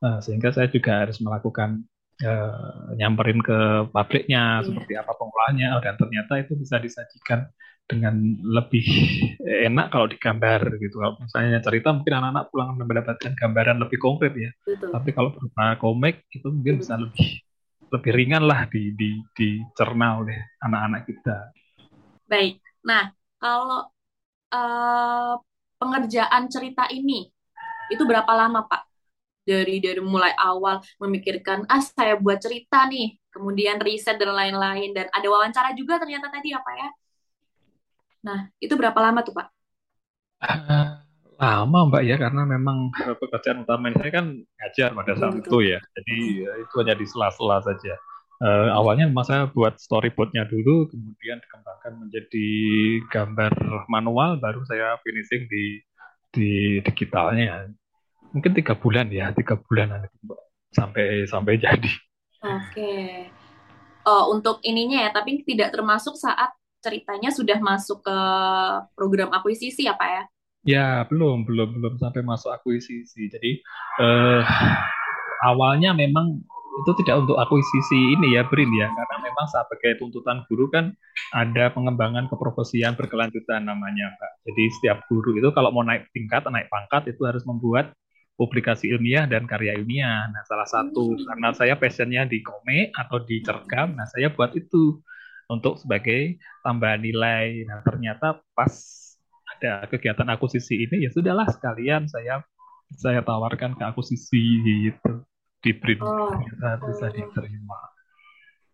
uh, 0.00 0.18
sehingga 0.24 0.50
saya 0.56 0.72
juga 0.72 1.04
harus 1.04 1.20
melakukan 1.20 1.84
uh, 2.24 2.96
nyamperin 2.96 3.44
ke 3.44 3.92
pabriknya, 3.92 4.60
yeah. 4.60 4.64
seperti 4.64 4.92
apa 4.96 5.12
pengolahannya, 5.12 5.68
oh, 5.76 5.82
dan 5.84 5.94
ternyata 6.00 6.40
itu 6.40 6.56
bisa 6.56 6.80
disajikan 6.80 7.44
dengan 7.86 8.18
lebih 8.42 8.82
enak 9.46 9.94
kalau 9.94 10.10
digambar 10.10 10.58
gitu. 10.82 10.98
Kalau 10.98 11.14
misalnya 11.22 11.62
cerita 11.62 11.94
mungkin 11.94 12.18
anak-anak 12.18 12.44
pulang 12.50 12.74
mendapatkan 12.74 13.32
gambaran 13.38 13.78
lebih 13.78 13.98
konkret 14.02 14.34
ya. 14.34 14.50
Betul. 14.66 14.90
Tapi 14.90 15.10
kalau 15.14 15.30
berupa 15.30 15.78
komik 15.78 16.26
itu 16.34 16.50
mungkin 16.50 16.82
bisa 16.82 16.98
lebih 16.98 17.46
lebih 17.86 18.12
ringan 18.18 18.42
lah 18.42 18.66
di 18.66 18.90
di 18.98 19.22
dicerna 19.38 20.18
oleh 20.18 20.58
anak-anak 20.66 21.06
kita. 21.06 21.54
Baik. 22.26 22.58
Nah, 22.82 23.14
kalau 23.38 23.86
uh, 24.56 25.36
pengerjaan 25.76 26.48
cerita 26.48 26.88
ini 26.88 27.28
itu 27.92 28.02
berapa 28.02 28.28
lama, 28.32 28.64
Pak? 28.64 28.82
Dari 29.46 29.78
dari 29.78 30.02
mulai 30.02 30.34
awal 30.34 30.82
memikirkan 30.98 31.70
ah 31.70 31.78
saya 31.78 32.18
buat 32.18 32.42
cerita 32.42 32.82
nih, 32.90 33.14
kemudian 33.30 33.78
riset 33.78 34.18
dan 34.18 34.34
lain-lain 34.34 34.90
dan 34.90 35.06
ada 35.14 35.26
wawancara 35.30 35.70
juga 35.78 36.02
ternyata 36.02 36.32
tadi 36.32 36.50
apa 36.50 36.70
ya? 36.74 36.88
Nah, 38.26 38.38
itu 38.58 38.74
berapa 38.74 38.98
lama 38.98 39.22
tuh, 39.22 39.38
Pak? 39.38 39.46
Uh, 40.42 40.98
lama, 41.38 41.78
Mbak 41.86 42.02
ya, 42.02 42.16
karena 42.18 42.42
memang 42.42 42.90
pekerjaan 43.22 43.62
utama 43.62 43.94
saya 43.94 44.10
kan 44.10 44.26
ngajar 44.34 44.90
pada 44.98 45.12
saat 45.14 45.32
Betul. 45.38 45.46
itu 45.46 45.58
ya. 45.70 45.80
Jadi 45.94 46.16
ya, 46.42 46.52
itu 46.58 46.74
hanya 46.82 46.94
di 46.98 47.06
sela-sela 47.06 47.62
saja. 47.62 47.94
Uh, 48.36 48.68
awalnya 48.76 49.08
memang 49.08 49.24
saya 49.24 49.48
buat 49.48 49.80
storyboardnya 49.80 50.44
dulu, 50.44 50.92
kemudian 50.92 51.40
dikembangkan 51.40 51.92
menjadi 51.96 52.48
gambar 53.08 53.52
manual, 53.88 54.36
baru 54.36 54.60
saya 54.68 55.00
finishing 55.00 55.48
di 55.48 55.80
di 56.36 56.50
digitalnya. 56.84 57.72
Mungkin 58.36 58.52
tiga 58.52 58.76
bulan 58.76 59.08
ya, 59.08 59.32
tiga 59.32 59.56
bulan 59.56 60.04
sampai 60.68 61.24
sampai 61.24 61.56
jadi. 61.56 61.92
Oke. 62.44 62.60
Okay. 62.76 63.08
Oh, 64.06 64.30
untuk 64.30 64.62
ininya 64.62 65.08
ya, 65.08 65.10
tapi 65.10 65.42
tidak 65.42 65.74
termasuk 65.74 66.14
saat 66.14 66.54
ceritanya 66.78 67.34
sudah 67.34 67.58
masuk 67.58 68.06
ke 68.06 68.18
program 68.94 69.34
akuisisi 69.34 69.90
ya 69.90 69.98
Pak 69.98 70.10
ya? 70.12 70.22
Ya, 70.66 70.88
belum, 71.10 71.42
belum, 71.42 71.78
belum 71.78 71.94
sampai 71.98 72.22
masuk 72.22 72.54
akuisisi. 72.54 73.26
Jadi 73.26 73.58
eh, 73.98 74.42
awalnya 75.42 75.90
memang 75.90 76.42
itu 76.76 76.90
tidak 77.02 77.24
untuk 77.24 77.40
akuisisi 77.40 78.16
ini 78.18 78.36
ya 78.36 78.44
Brin 78.44 78.68
ya 78.76 78.88
karena 78.92 79.16
memang 79.24 79.46
sebagai 79.48 79.96
tuntutan 79.96 80.44
guru 80.44 80.68
kan 80.68 80.92
ada 81.32 81.72
pengembangan 81.72 82.28
keprofesian 82.28 82.92
berkelanjutan 82.94 83.64
namanya 83.64 84.12
Pak. 84.20 84.44
Jadi 84.44 84.64
setiap 84.76 84.98
guru 85.08 85.36
itu 85.40 85.48
kalau 85.56 85.72
mau 85.72 85.80
naik 85.82 86.12
tingkat, 86.12 86.44
naik 86.52 86.68
pangkat 86.68 87.08
itu 87.08 87.24
harus 87.24 87.42
membuat 87.48 87.96
publikasi 88.36 88.92
ilmiah 88.92 89.24
dan 89.24 89.48
karya 89.48 89.80
ilmiah. 89.80 90.28
Nah, 90.28 90.44
salah 90.44 90.68
satu 90.68 91.16
hmm. 91.16 91.24
karena 91.24 91.48
saya 91.56 91.74
passionnya 91.80 92.28
di 92.28 92.44
komik 92.44 92.92
atau 92.92 93.24
di 93.24 93.40
cergam, 93.40 93.96
nah 93.96 94.04
saya 94.04 94.28
buat 94.28 94.52
itu 94.52 95.00
untuk 95.48 95.80
sebagai 95.80 96.36
tambahan 96.60 97.00
nilai. 97.00 97.64
Nah, 97.64 97.80
ternyata 97.80 98.44
pas 98.52 98.72
ada 99.56 99.88
kegiatan 99.88 100.28
akuisisi 100.28 100.84
ini 100.84 101.08
ya 101.08 101.10
sudahlah 101.14 101.48
sekalian 101.48 102.04
saya 102.12 102.44
saya 102.92 103.24
tawarkan 103.24 103.72
ke 103.72 103.82
akuisisi 103.88 104.44
gitu 104.84 105.24
di 105.60 105.72
print 105.76 106.02
oh. 106.02 106.32
ternyata 106.32 106.82
bisa 106.84 107.06
diterima 107.12 107.78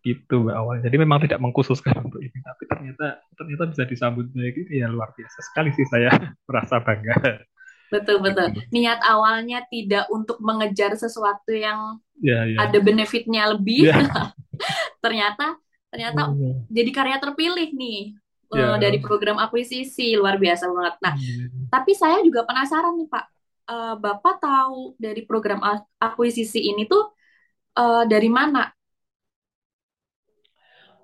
gitu 0.03 0.51
awalnya 0.51 0.91
jadi 0.91 0.97
memang 0.99 1.23
tidak 1.23 1.39
mengkhususkan 1.39 1.95
untuk 2.03 2.19
ini 2.19 2.35
tapi 2.43 2.63
ternyata 2.67 3.23
ternyata 3.39 3.63
bisa 3.71 3.83
disambut 3.87 4.27
baik 4.35 4.67
ini 4.67 4.83
ya 4.83 4.91
luar 4.91 5.15
biasa 5.15 5.39
sekali 5.47 5.71
sih 5.71 5.87
saya 5.87 6.11
merasa 6.47 6.83
bangga 6.83 7.15
betul 7.87 8.19
betul 8.19 8.51
gitu. 8.51 8.67
niat 8.75 8.99
awalnya 9.07 9.63
tidak 9.71 10.11
untuk 10.11 10.43
mengejar 10.43 10.91
sesuatu 10.99 11.55
yang 11.55 12.03
ya, 12.19 12.43
ya. 12.43 12.67
ada 12.67 12.77
benefitnya 12.83 13.47
lebih 13.55 13.87
ya. 13.87 14.03
ternyata 15.03 15.55
ternyata 15.87 16.35
hmm. 16.35 16.67
jadi 16.67 16.89
karya 16.91 17.17
terpilih 17.23 17.69
nih 17.71 18.17
yeah. 18.53 18.75
uh, 18.75 18.77
dari 18.77 19.01
program 19.01 19.41
akuisisi 19.41 20.13
luar 20.15 20.37
biasa 20.37 20.69
banget. 20.69 20.95
Nah, 21.01 21.13
hmm. 21.17 21.67
tapi 21.73 21.91
saya 21.97 22.21
juga 22.21 22.45
penasaran 22.45 22.93
nih 22.97 23.09
Pak, 23.09 23.25
uh, 23.67 23.95
Bapak 23.99 24.43
tahu 24.43 24.95
dari 24.99 25.23
program 25.23 25.59
akuisisi 25.99 26.59
ini 26.71 26.87
tuh 26.87 27.13
uh, 27.77 28.03
dari 28.07 28.29
mana? 28.31 28.71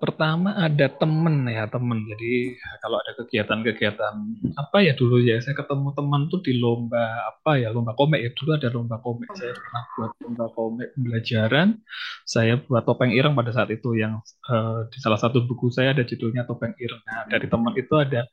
Pertama 0.00 0.56
ada 0.56 0.88
temen 0.88 1.44
ya 1.44 1.68
temen. 1.68 2.08
Jadi 2.08 2.56
kalau 2.80 2.96
ada 3.04 3.12
kegiatan-kegiatan 3.20 4.14
apa 4.56 4.80
ya 4.80 4.96
dulu 4.96 5.20
ya 5.20 5.36
saya 5.44 5.52
ketemu 5.52 5.92
teman 5.92 6.24
tuh 6.32 6.40
di 6.40 6.56
lomba 6.56 7.28
apa 7.28 7.60
ya 7.60 7.68
lomba 7.68 7.92
komik 7.92 8.24
ya 8.24 8.32
dulu 8.32 8.56
ada 8.56 8.72
lomba 8.72 8.96
komik. 9.04 9.28
Saya 9.36 9.52
pernah 9.52 9.82
buat 9.92 10.10
lomba 10.24 10.46
komik 10.56 10.88
pembelajaran. 10.96 11.68
Saya 12.24 12.56
buat 12.64 12.88
topeng 12.88 13.12
ireng 13.12 13.36
pada 13.36 13.52
saat 13.52 13.68
itu 13.76 13.92
yang 13.92 14.24
uh, 14.48 14.88
di 14.88 14.98
salah 15.04 15.20
satu 15.20 15.44
buku 15.44 15.68
saya 15.68 15.92
ada 15.92 16.00
judulnya 16.00 16.48
topeng 16.48 16.72
ireng. 16.80 17.04
Nah 17.04 17.28
dari 17.28 17.44
teman 17.44 17.76
itu 17.76 17.92
ada 18.00 18.24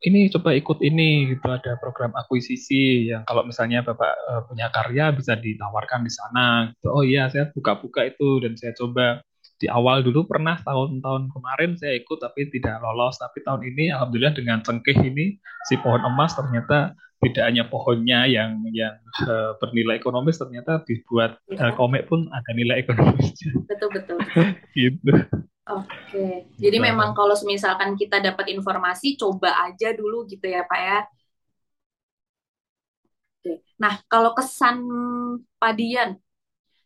ini 0.00 0.32
coba 0.32 0.56
ikut 0.56 0.80
ini 0.80 1.36
gitu 1.36 1.44
ada 1.44 1.76
program 1.76 2.16
akuisisi 2.16 3.12
yang 3.12 3.28
kalau 3.28 3.44
misalnya 3.44 3.84
bapak 3.84 4.12
uh, 4.28 4.42
punya 4.48 4.72
karya 4.72 5.12
bisa 5.12 5.36
ditawarkan 5.36 6.08
di 6.08 6.12
sana 6.12 6.72
gitu. 6.72 6.88
oh 6.88 7.04
iya 7.04 7.28
saya 7.28 7.52
buka-buka 7.52 8.08
itu 8.08 8.40
dan 8.40 8.56
saya 8.56 8.72
coba. 8.76 9.20
Di 9.60 9.68
awal 9.68 10.00
dulu 10.00 10.24
pernah 10.24 10.56
tahun-tahun 10.56 11.36
kemarin 11.36 11.76
saya 11.76 12.00
ikut 12.00 12.16
tapi 12.16 12.48
tidak 12.48 12.80
lolos. 12.80 13.20
Tapi 13.20 13.44
tahun 13.44 13.60
ini 13.68 13.92
alhamdulillah 13.92 14.32
dengan 14.32 14.64
cengkeh 14.64 14.96
ini 15.04 15.36
si 15.68 15.76
pohon 15.76 16.00
emas 16.00 16.32
ternyata 16.32 16.96
tidak 17.20 17.44
hanya 17.44 17.68
pohonnya 17.68 18.24
yang 18.24 18.64
yang 18.72 18.96
uh, 19.28 19.52
bernilai 19.60 20.00
ekonomis 20.00 20.40
ternyata 20.40 20.80
dibuat 20.88 21.36
uh, 21.60 21.72
komik 21.76 22.08
pun 22.08 22.24
ada 22.32 22.50
nilai 22.56 22.80
ekonomis 22.80 23.36
betul 23.68 23.92
betul. 23.92 24.16
Gitu 24.80 25.12
oke 25.70 26.26
jadi 26.58 26.76
nah. 26.78 26.84
memang 26.90 27.10
kalau 27.14 27.34
misalkan 27.46 27.94
kita 27.94 28.18
dapat 28.18 28.50
informasi 28.50 29.14
coba 29.14 29.70
aja 29.70 29.94
dulu 29.94 30.26
gitu 30.26 30.46
ya 30.50 30.66
pak 30.66 30.80
ya 30.80 30.98
oke 33.38 33.52
nah 33.78 33.94
kalau 34.10 34.34
kesan 34.34 34.82
padian 35.62 36.18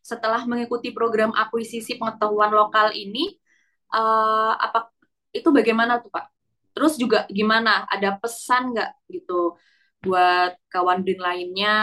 setelah 0.05 0.45
mengikuti 0.45 0.93
program 0.93 1.33
akuisisi 1.33 1.97
pengetahuan 1.97 2.53
lokal 2.53 2.93
ini 2.93 3.41
uh, 3.89 4.53
apa 4.53 4.93
itu 5.35 5.49
bagaimana 5.51 5.99
tuh 5.99 6.09
Pak? 6.09 6.25
Terus 6.71 6.95
juga 6.95 7.27
gimana? 7.27 7.83
Ada 7.91 8.15
pesan 8.19 8.71
nggak 8.71 8.91
gitu 9.11 9.59
buat 10.03 10.55
kawan 10.71 11.03
Din 11.03 11.19
lainnya 11.19 11.75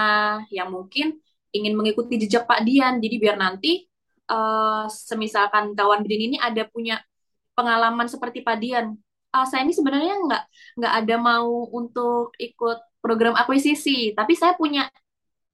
yang 0.48 0.72
mungkin 0.72 1.20
ingin 1.52 1.76
mengikuti 1.76 2.16
jejak 2.22 2.48
Pak 2.48 2.64
Dian? 2.64 2.96
Jadi 3.02 3.16
biar 3.20 3.36
nanti 3.36 3.84
uh, 4.32 4.84
semisalkan 4.88 5.76
kawan 5.76 6.02
Din 6.08 6.32
ini 6.32 6.36
ada 6.40 6.64
punya 6.64 7.04
pengalaman 7.52 8.08
seperti 8.08 8.40
Pak 8.40 8.56
Dian, 8.56 8.96
uh, 9.36 9.46
saya 9.46 9.68
ini 9.68 9.76
sebenarnya 9.76 10.16
nggak 10.16 10.44
nggak 10.80 10.94
ada 11.04 11.16
mau 11.20 11.68
untuk 11.68 12.32
ikut 12.40 12.78
program 13.04 13.36
akuisisi, 13.36 14.16
tapi 14.16 14.32
saya 14.32 14.56
punya 14.56 14.88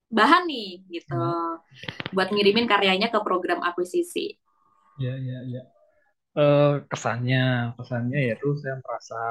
bahan 0.09 0.49
nih 0.49 0.89
gitu 0.89 1.21
hmm. 1.21 2.15
buat 2.17 2.33
ngirimin 2.33 2.71
karyanya 2.71 3.13
ke 3.13 3.19
program 3.21 3.61
akuisisi. 3.61 4.39
Ya 4.97 5.15
ya 5.19 5.41
ya. 5.47 5.63
Uh, 6.39 6.87
kesannya 6.87 7.75
kesannya 7.75 8.31
yaitu 8.31 8.55
saya 8.63 8.79
merasa 8.79 9.23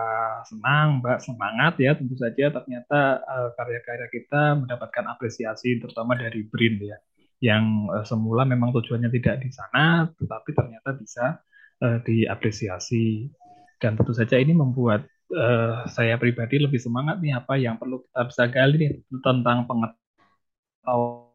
senang 0.44 1.00
mbak 1.00 1.24
semangat 1.24 1.80
ya 1.80 1.96
tentu 1.96 2.20
saja 2.20 2.52
ternyata 2.52 3.24
uh, 3.24 3.50
karya-karya 3.56 4.12
kita 4.12 4.60
mendapatkan 4.60 5.16
apresiasi 5.16 5.80
terutama 5.80 6.20
dari 6.20 6.44
BRIN 6.44 6.84
ya 6.84 7.00
yang 7.44 7.90
uh, 7.94 8.06
semula 8.08 8.44
memang 8.46 8.74
tujuannya 8.74 9.10
tidak 9.14 9.46
di 9.46 9.50
sana 9.54 10.10
tetapi 10.18 10.50
ternyata 10.58 10.90
bisa 10.98 11.26
uh, 11.84 11.98
diapresiasi 12.02 13.30
dan 13.78 13.94
tentu 13.94 14.14
saja 14.14 14.42
ini 14.42 14.54
membuat 14.58 15.06
uh, 15.34 15.86
saya 15.90 16.18
pribadi 16.18 16.58
lebih 16.62 16.80
semangat 16.82 17.22
nih 17.22 17.34
apa 17.38 17.54
yang 17.60 17.78
perlu 17.78 18.02
kita 18.06 18.22
bisa 18.30 18.44
gali 18.50 18.76
nih 18.82 18.92
tentang 19.22 19.70
pengetahuan 19.70 21.28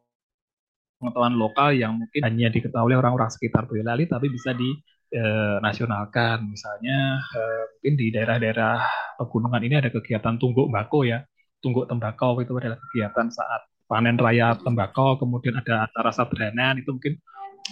lokal 1.35 1.71
yang 1.75 1.95
mungkin 1.99 2.21
hanya 2.27 2.47
diketahui 2.51 2.95
orang-orang 2.95 3.29
sekitar 3.31 3.67
Boyolali 3.67 4.07
tapi 4.07 4.27
bisa 4.31 4.51
dinasionalkan. 4.55 6.37
Eh, 6.43 6.47
Misalnya 6.47 7.19
eh, 7.21 7.61
mungkin 7.75 7.93
di 7.99 8.07
daerah-daerah 8.15 8.75
pegunungan 9.19 9.61
ini 9.67 9.75
ada 9.83 9.89
kegiatan 9.91 10.35
tungguk 10.39 10.67
bako 10.71 11.03
ya. 11.07 11.23
Tungguk 11.63 11.87
tembakau 11.87 12.39
itu 12.43 12.51
adalah 12.59 12.79
kegiatan 12.89 13.27
saat 13.31 13.72
panen 13.89 14.17
raya 14.17 14.57
tembakau, 14.59 15.19
kemudian 15.19 15.59
ada 15.59 15.87
acara 15.87 16.11
sadranan 16.11 16.79
itu 16.81 16.89
mungkin 16.95 17.19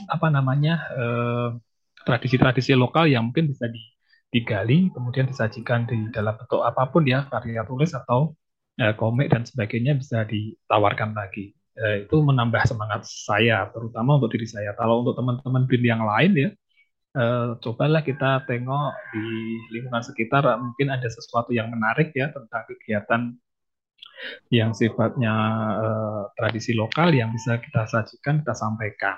apa 0.08 0.28
namanya 0.32 0.74
eh, 0.96 1.50
tradisi-tradisi 2.08 2.74
lokal 2.78 3.12
yang 3.12 3.30
mungkin 3.30 3.52
bisa 3.52 3.68
digali 4.32 4.88
kemudian 4.96 5.28
disajikan 5.28 5.84
di 5.84 6.08
dalam 6.16 6.40
bentuk 6.40 6.64
apa 6.64 6.88
pun 6.88 7.04
ya 7.04 7.28
karya 7.28 7.68
tulis 7.68 7.92
atau 7.92 8.32
komik 8.96 9.30
dan 9.30 9.46
sebagainya 9.46 9.94
bisa 9.94 10.26
ditawarkan 10.26 11.14
lagi. 11.14 11.54
Eh, 11.78 12.08
itu 12.08 12.18
menambah 12.18 12.66
semangat 12.66 13.06
saya 13.06 13.70
terutama 13.70 14.18
untuk 14.18 14.34
diri 14.34 14.48
saya. 14.50 14.74
Kalau 14.74 15.06
untuk 15.06 15.14
teman-teman 15.20 15.70
bin 15.70 15.84
yang 15.86 16.02
lain 16.02 16.32
ya 16.34 16.50
uh, 17.16 17.58
cobalah 17.60 18.02
kita 18.04 18.44
tengok 18.48 18.92
di 19.12 19.26
lingkungan 19.76 20.04
sekitar 20.04 20.44
mungkin 20.60 20.88
ada 20.92 21.08
sesuatu 21.08 21.52
yang 21.52 21.72
menarik 21.72 22.16
ya 22.16 22.32
tentang 22.32 22.64
kegiatan 22.68 23.22
yang 24.54 24.76
sifatnya 24.76 25.34
uh, 25.80 26.24
tradisi 26.38 26.76
lokal 26.78 27.12
yang 27.12 27.34
bisa 27.34 27.58
kita 27.58 27.88
sajikan, 27.90 28.42
kita 28.46 28.54
sampaikan 28.54 29.18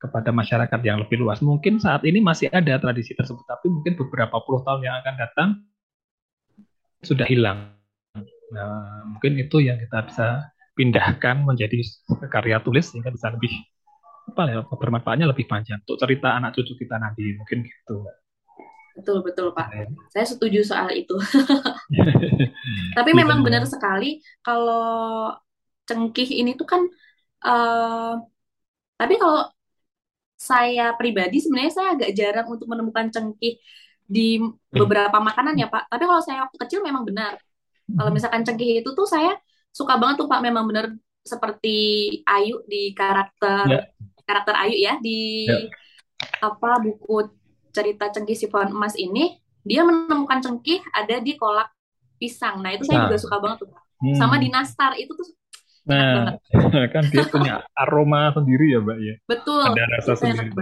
kepada 0.00 0.32
masyarakat 0.32 0.80
yang 0.80 1.04
lebih 1.04 1.20
luas. 1.20 1.44
Mungkin 1.44 1.76
saat 1.76 2.02
ini 2.08 2.24
masih 2.24 2.48
ada 2.48 2.80
tradisi 2.80 3.12
tersebut, 3.12 3.44
tapi 3.44 3.68
mungkin 3.68 4.00
beberapa 4.00 4.40
puluh 4.40 4.64
tahun 4.64 4.80
yang 4.84 4.96
akan 5.04 5.14
datang 5.20 5.48
sudah 7.04 7.28
hilang. 7.28 7.76
Nah, 8.50 9.06
mungkin 9.06 9.38
itu 9.38 9.62
yang 9.62 9.78
kita 9.78 10.08
bisa 10.08 10.28
pindahkan 10.74 11.44
menjadi 11.44 11.84
karya 12.32 12.58
tulis 12.64 12.88
sehingga 12.88 13.12
bisa 13.12 13.28
lebih 13.30 13.52
apa 14.30 14.42
ya 14.46 14.62
bermanfaatnya 14.62 15.26
lebih 15.26 15.50
panjang 15.50 15.82
untuk 15.82 15.98
cerita 15.98 16.38
anak 16.38 16.54
cucu 16.54 16.78
kita 16.78 16.96
nanti 17.02 17.34
mungkin 17.34 17.66
gitu. 17.66 18.06
Betul 19.00 19.24
betul 19.24 19.48
Pak. 19.56 19.68
Ya. 19.72 19.86
Saya 20.12 20.26
setuju 20.28 20.60
soal 20.60 20.92
itu. 20.92 21.16
Tapi 22.96 23.10
memang 23.16 23.40
benar 23.40 23.64
sekali 23.64 24.20
kalau 24.44 25.32
cengkih 25.88 26.28
ini 26.38 26.54
tuh 26.54 26.68
kan 26.68 26.82
uh, 27.42 28.14
tapi 28.94 29.16
kalau 29.18 29.48
saya 30.36 30.94
pribadi 30.94 31.42
sebenarnya 31.42 31.72
saya 31.72 31.88
agak 31.98 32.10
jarang 32.14 32.46
untuk 32.46 32.68
menemukan 32.70 33.10
cengkih 33.10 33.58
di 34.10 34.38
beberapa 34.70 35.18
makanan 35.18 35.56
ya 35.56 35.66
Pak. 35.66 35.88
Tapi 35.88 36.04
kalau 36.04 36.22
saya 36.22 36.46
waktu 36.46 36.58
kecil 36.60 36.80
memang 36.84 37.02
benar. 37.08 37.40
Kalau 37.90 38.10
hmm. 38.12 38.16
misalkan 38.16 38.42
cengkih 38.46 38.84
itu 38.84 38.90
tuh 38.94 39.08
saya 39.08 39.34
suka 39.74 39.98
banget 39.98 40.22
tuh 40.22 40.28
Pak 40.30 40.40
memang 40.44 40.68
benar 40.68 40.94
seperti 41.20 41.76
Ayu 42.24 42.64
di 42.64 42.96
karakter 42.96 43.66
ya. 43.68 43.82
karakter 44.24 44.54
Ayu 44.56 44.76
ya 44.80 44.94
di 44.98 45.46
ya. 45.46 45.68
apa 46.44 46.80
buku 46.80 47.28
cerita 47.70 48.10
cengkih 48.10 48.36
sifon 48.36 48.74
emas 48.74 48.94
ini 48.98 49.38
dia 49.64 49.84
menemukan 49.86 50.40
cengkih 50.40 50.80
ada 50.92 51.20
di 51.20 51.36
kolak 51.36 51.70
pisang. 52.20 52.60
Nah 52.60 52.74
itu 52.76 52.84
saya 52.84 53.04
nah. 53.04 53.04
juga 53.08 53.18
suka 53.18 53.36
banget 53.40 53.58
tuh. 53.66 53.70
Hmm. 54.00 54.16
Sama 54.16 54.40
di 54.40 54.48
nastar 54.48 54.96
itu 54.96 55.12
tuh 55.12 55.28
Nah, 55.88 56.36
kan 56.94 57.04
dia 57.08 57.24
punya 57.26 57.64
aroma 57.74 58.30
sendiri 58.36 58.76
ya, 58.76 58.80
Mbak 58.84 58.98
ya. 59.00 59.14
Betul. 59.24 59.64
Ada 59.74 59.84
rasa 59.96 60.12
sendiri. 60.18 60.52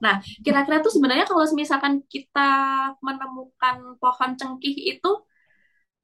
Nah, 0.00 0.20
kira-kira 0.44 0.80
tuh 0.84 0.92
sebenarnya 0.92 1.24
kalau 1.28 1.44
misalkan 1.56 2.04
kita 2.08 2.50
menemukan 3.00 3.96
pohon 4.00 4.30
cengkih 4.36 4.96
itu 4.96 5.10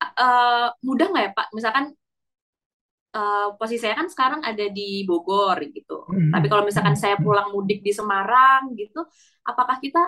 uh, 0.01 0.69
mudah 0.85 1.07
nggak 1.13 1.25
ya, 1.27 1.33
Pak? 1.33 1.47
Misalkan 1.53 1.85
uh, 3.17 3.49
posisi 3.57 3.85
saya 3.85 3.97
kan 3.97 4.09
sekarang 4.09 4.41
ada 4.45 4.67
di 4.69 5.05
Bogor 5.05 5.61
gitu. 5.73 6.09
Hmm. 6.09 6.33
Tapi 6.33 6.47
kalau 6.49 6.65
misalkan 6.65 6.97
saya 6.97 7.17
pulang 7.21 7.53
mudik 7.53 7.85
di 7.85 7.93
Semarang 7.93 8.73
gitu, 8.77 9.05
apakah 9.45 9.81
kita 9.81 10.01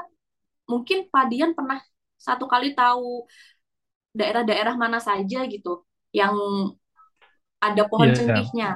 mungkin 0.64 1.08
Pak 1.08 1.24
Dian 1.30 1.52
pernah 1.52 1.80
satu 2.16 2.48
kali 2.48 2.72
tahu 2.72 3.28
daerah-daerah 4.14 4.74
mana 4.78 5.02
saja 5.02 5.44
gitu 5.44 5.84
yang 6.14 6.34
ada 7.58 7.82
pohon 7.90 8.12
yeah, 8.12 8.16
cengkihnya. 8.16 8.70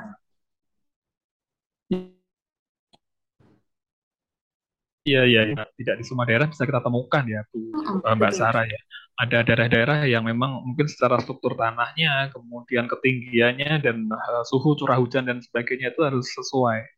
Iya, 5.08 5.22
iya, 5.24 5.42
ya. 5.56 5.64
tidak 5.80 5.94
di 6.00 6.04
semua 6.04 6.28
daerah 6.28 6.44
bisa 6.44 6.68
kita 6.68 6.84
temukan 6.84 7.24
ya, 7.24 7.40
Bu 7.48 7.72
uh, 8.04 8.12
Mbak. 8.12 8.32
Sarah 8.36 8.68
ya. 8.68 8.80
Ada 9.18 9.40
daerah-daerah 9.42 10.04
yang 10.04 10.28
memang 10.28 10.62
mungkin 10.62 10.84
secara 10.84 11.16
struktur 11.24 11.56
tanahnya, 11.56 12.28
kemudian 12.28 12.84
ketinggiannya 12.86 13.80
dan 13.80 14.04
uh, 14.04 14.44
suhu 14.44 14.76
curah 14.76 15.00
hujan 15.00 15.24
dan 15.24 15.40
sebagainya 15.40 15.96
itu 15.96 16.04
harus 16.04 16.28
sesuai. 16.36 16.97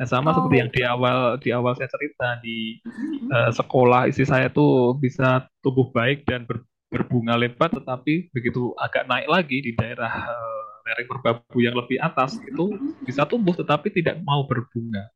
Nah, 0.00 0.08
sama 0.08 0.32
oh. 0.32 0.40
seperti 0.40 0.56
yang 0.56 0.70
di 0.72 0.80
awal 0.80 1.18
di 1.36 1.52
awal 1.52 1.76
saya 1.76 1.92
cerita 1.92 2.40
di 2.40 2.80
uh, 3.28 3.52
sekolah 3.52 4.08
istri 4.08 4.24
saya 4.24 4.48
tuh 4.48 4.96
bisa 4.96 5.44
tumbuh 5.60 5.92
baik 5.92 6.24
dan 6.24 6.48
ber, 6.48 6.64
berbunga 6.88 7.36
lebat, 7.36 7.68
tetapi 7.68 8.32
begitu 8.32 8.72
agak 8.80 9.04
naik 9.04 9.28
lagi 9.28 9.60
di 9.60 9.76
daerah 9.76 10.08
uh, 10.08 10.64
lereng 10.88 11.04
merbabu 11.04 11.58
yang 11.60 11.76
lebih 11.76 12.00
atas 12.00 12.40
itu 12.40 12.80
bisa 13.04 13.28
tumbuh 13.28 13.52
tetapi 13.52 13.92
tidak 13.92 14.16
mau 14.24 14.48
berbunga. 14.48 15.12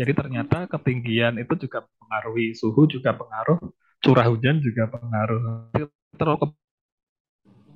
Jadi 0.00 0.12
ternyata 0.16 0.64
ketinggian 0.64 1.36
itu 1.36 1.68
juga 1.68 1.84
mempengaruhi 1.84 2.56
suhu 2.56 2.88
juga 2.88 3.12
pengaruh, 3.12 3.60
curah 4.00 4.32
hujan 4.32 4.64
juga 4.64 4.88
pengaruh. 4.88 5.68
Terlalu 6.16 6.38
ke 6.40 6.46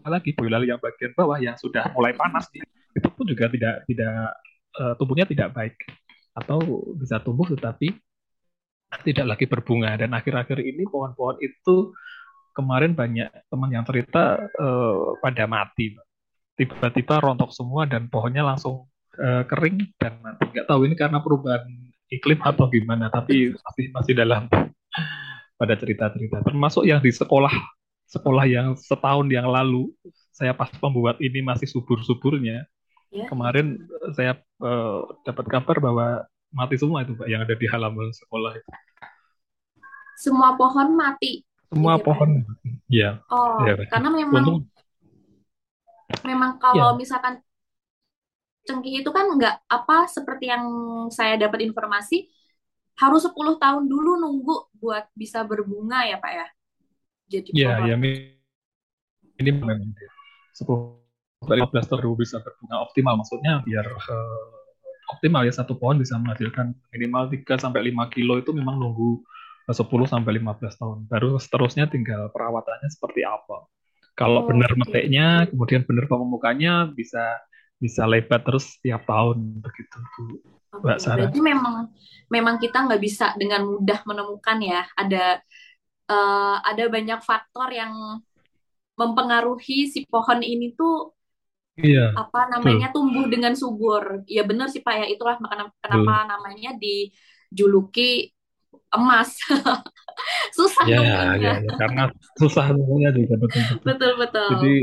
lagi 0.09 0.33
Boyolali 0.33 0.72
yang 0.72 0.81
bagian 0.81 1.12
bawah 1.12 1.37
yang 1.37 1.61
sudah 1.61 1.92
mulai 1.92 2.16
panas 2.16 2.48
itu 2.96 3.09
pun 3.12 3.29
juga 3.29 3.53
tidak 3.53 3.85
tidak 3.85 4.33
uh, 4.81 4.96
tumbuhnya 4.96 5.29
tidak 5.29 5.53
baik 5.53 5.76
atau 6.35 6.61
bisa 6.97 7.19
tumbuh 7.21 7.47
tetapi 7.49 7.95
tidak 9.07 9.37
lagi 9.37 9.47
berbunga. 9.47 9.95
Dan 9.95 10.14
akhir-akhir 10.14 10.59
ini 10.62 10.87
pohon-pohon 10.87 11.38
itu 11.43 11.95
kemarin 12.55 12.93
banyak 12.93 13.31
teman 13.47 13.71
yang 13.71 13.87
cerita 13.87 14.38
uh, 14.59 15.14
pada 15.23 15.47
mati 15.47 15.95
tiba-tiba 16.59 17.25
rontok 17.25 17.57
semua 17.57 17.88
dan 17.88 18.12
pohonnya 18.12 18.45
langsung 18.45 18.85
uh, 19.16 19.43
kering 19.49 19.81
dan 19.97 20.21
mati. 20.21 20.45
Nggak 20.53 20.66
tahu 20.69 20.81
ini 20.85 20.95
karena 20.99 21.19
perubahan 21.25 21.64
iklim 22.11 22.43
atau 22.43 22.66
gimana 22.69 23.09
tapi 23.09 23.55
masih 23.55 23.87
masih 23.95 24.12
dalam 24.12 24.51
pada 25.61 25.75
cerita-cerita. 25.79 26.45
Termasuk 26.45 26.85
yang 26.85 27.01
di 27.01 27.14
sekolah 27.14 27.55
sekolah 28.11 28.45
yang 28.51 28.75
setahun 28.75 29.31
yang 29.31 29.47
lalu 29.47 29.88
saya 30.35 30.51
pas 30.51 30.69
pembuat 30.75 31.16
ini 31.23 31.47
masih 31.47 31.71
subur-suburnya 31.71 32.66
Ya. 33.11 33.27
Kemarin 33.27 33.90
saya 34.14 34.38
uh, 34.62 35.03
dapat 35.27 35.44
kabar 35.51 35.77
bahwa 35.83 36.07
mati 36.55 36.79
semua 36.79 37.03
itu 37.03 37.14
Pak 37.18 37.27
yang 37.27 37.42
ada 37.42 37.55
di 37.55 37.66
halaman 37.66 38.14
sekolah 38.14 38.55
itu. 38.55 38.70
Semua 40.18 40.55
pohon 40.55 40.94
mati. 40.94 41.42
Semua 41.70 41.99
gitu, 41.99 42.07
pohon. 42.07 42.31
Iya. 42.90 43.23
Oh, 43.31 43.62
ya, 43.66 43.75
karena 43.90 44.11
memang 44.11 44.42
Untung, 44.42 44.59
memang 46.27 46.59
kalau 46.59 46.94
ya. 46.94 46.99
misalkan 46.99 47.42
cengkih 48.66 49.03
itu 49.03 49.11
kan 49.11 49.27
nggak 49.35 49.66
apa 49.66 50.07
seperti 50.07 50.53
yang 50.53 50.64
saya 51.09 51.35
dapat 51.40 51.64
informasi 51.64 52.29
harus 53.01 53.25
10 53.25 53.57
tahun 53.57 53.88
dulu 53.88 54.20
nunggu 54.20 54.77
buat 54.77 55.09
bisa 55.16 55.40
berbunga 55.42 56.05
ya 56.05 56.20
Pak 56.20 56.33
ya. 56.37 56.46
Jadi 57.31 57.49
Iya, 57.57 57.94
ya 57.94 57.96
ini 57.96 59.51
memang 59.57 59.94
10 60.53 60.99
15 61.40 61.72
tahun 61.72 62.16
bisa 62.20 62.37
berbunga 62.44 62.76
optimal 62.85 63.16
maksudnya 63.16 63.64
biar 63.64 63.87
uh, 63.88 65.14
optimal 65.16 65.42
ya 65.42 65.53
satu 65.57 65.74
pohon 65.74 65.98
bisa 65.98 66.20
menghasilkan 66.20 66.76
minimal 66.92 67.33
3 67.33 67.42
sampai 67.57 67.90
5 67.90 68.14
kilo 68.14 68.38
itu 68.38 68.53
memang 68.53 68.76
nunggu 68.76 69.24
10 69.70 69.87
sampai 70.11 70.42
15 70.42 70.81
tahun. 70.81 70.98
Baru 71.07 71.38
seterusnya 71.38 71.87
tinggal 71.87 72.31
perawatannya 72.35 72.90
seperti 72.90 73.22
apa. 73.22 73.70
Kalau 74.18 74.44
oh, 74.44 74.48
benar 74.50 74.74
okay. 74.74 74.81
meteknya, 74.83 75.46
kemudian 75.48 75.87
benar 75.87 76.11
pememukannya 76.11 76.92
bisa 76.92 77.38
bisa 77.81 78.05
lebat 78.05 78.44
terus 78.44 78.76
tiap 78.85 79.09
tahun 79.09 79.62
begitu 79.64 79.96
Bu. 79.96 80.24
Mbak 80.85 80.98
Sarah. 81.00 81.26
Berarti 81.26 81.40
memang 81.40 81.74
memang 82.29 82.57
kita 82.61 82.85
nggak 82.87 83.03
bisa 83.03 83.33
dengan 83.40 83.64
mudah 83.66 84.00
menemukan 84.05 84.59
ya. 84.61 84.83
Ada 84.94 85.40
uh, 86.11 86.57
ada 86.62 86.85
banyak 86.87 87.20
faktor 87.24 87.72
yang 87.72 88.20
mempengaruhi 89.00 89.88
si 89.88 90.05
pohon 90.05 90.44
ini 90.44 90.76
tuh 90.76 91.16
Iya. 91.81 92.12
apa 92.16 92.40
namanya 92.53 92.88
tumbuh 92.93 93.27
dengan 93.27 93.57
subur. 93.57 94.25
Ya 94.29 94.45
benar 94.45 94.69
sih 94.69 94.85
Pak 94.85 94.95
ya 95.05 95.07
itulah 95.09 95.40
kenapa, 95.40 95.73
kenapa 95.81 96.14
namanya 96.29 96.77
dijuluki 96.77 98.31
emas. 98.93 99.38
susah 100.57 100.85
ya, 100.85 101.01
ya, 101.01 101.23
ya, 101.40 101.55
karena 101.81 102.12
susah 102.37 102.77
numpunya 102.77 103.09
juga 103.14 103.40
betul 103.40 103.62
betul. 103.64 103.87
Betul 103.88 104.12
betul. 104.21 104.49
Jadi 104.53 104.77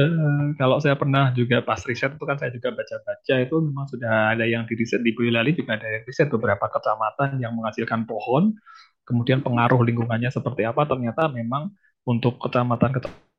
eh, 0.00 0.44
kalau 0.56 0.76
saya 0.80 0.96
pernah 0.96 1.34
juga 1.36 1.60
pas 1.60 1.80
riset 1.84 2.16
itu 2.16 2.24
kan 2.24 2.40
saya 2.40 2.48
juga 2.54 2.72
baca-baca 2.72 3.34
itu 3.36 3.56
memang 3.60 3.86
sudah 3.92 4.32
ada 4.32 4.48
yang 4.48 4.64
di 4.64 4.74
riset 4.78 5.04
di 5.04 5.12
Boyolali 5.12 5.52
juga 5.52 5.76
ada 5.76 5.84
yang 5.84 6.04
riset 6.08 6.32
beberapa 6.32 6.64
kecamatan 6.64 7.44
yang 7.44 7.52
menghasilkan 7.52 8.08
pohon, 8.08 8.56
kemudian 9.04 9.44
pengaruh 9.44 9.84
lingkungannya 9.84 10.32
seperti 10.32 10.64
apa 10.64 10.88
ternyata 10.88 11.28
memang 11.28 11.74
untuk 12.08 12.40
kecamatan-kecamatan 12.40 13.31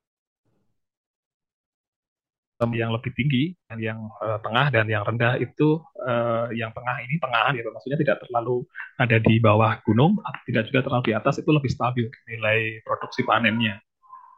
yang 2.71 2.95
lebih 2.95 3.11
tinggi 3.11 3.51
dan 3.67 3.77
yang 3.83 3.99
uh, 4.23 4.39
tengah 4.39 4.71
dan 4.71 4.87
yang 4.87 5.03
rendah 5.03 5.35
itu 5.35 5.83
uh, 5.99 6.47
yang 6.55 6.71
tengah 6.71 6.95
ini 7.03 7.19
tengahan 7.19 7.51
gitu. 7.59 7.67
Maksudnya 7.75 7.99
tidak 7.99 8.17
terlalu 8.23 8.63
ada 8.95 9.17
di 9.19 9.35
bawah 9.43 9.83
gunung 9.83 10.15
tidak 10.47 10.71
juga 10.71 10.79
terlalu 10.87 11.03
di 11.11 11.13
atas 11.17 11.43
itu 11.43 11.51
lebih 11.51 11.67
stabil 11.67 12.07
nilai 12.31 12.79
produksi 12.87 13.27
panennya. 13.27 13.83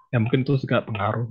Ya 0.10 0.18
mungkin 0.18 0.42
itu 0.42 0.58
juga 0.58 0.82
pengaruh. 0.82 1.30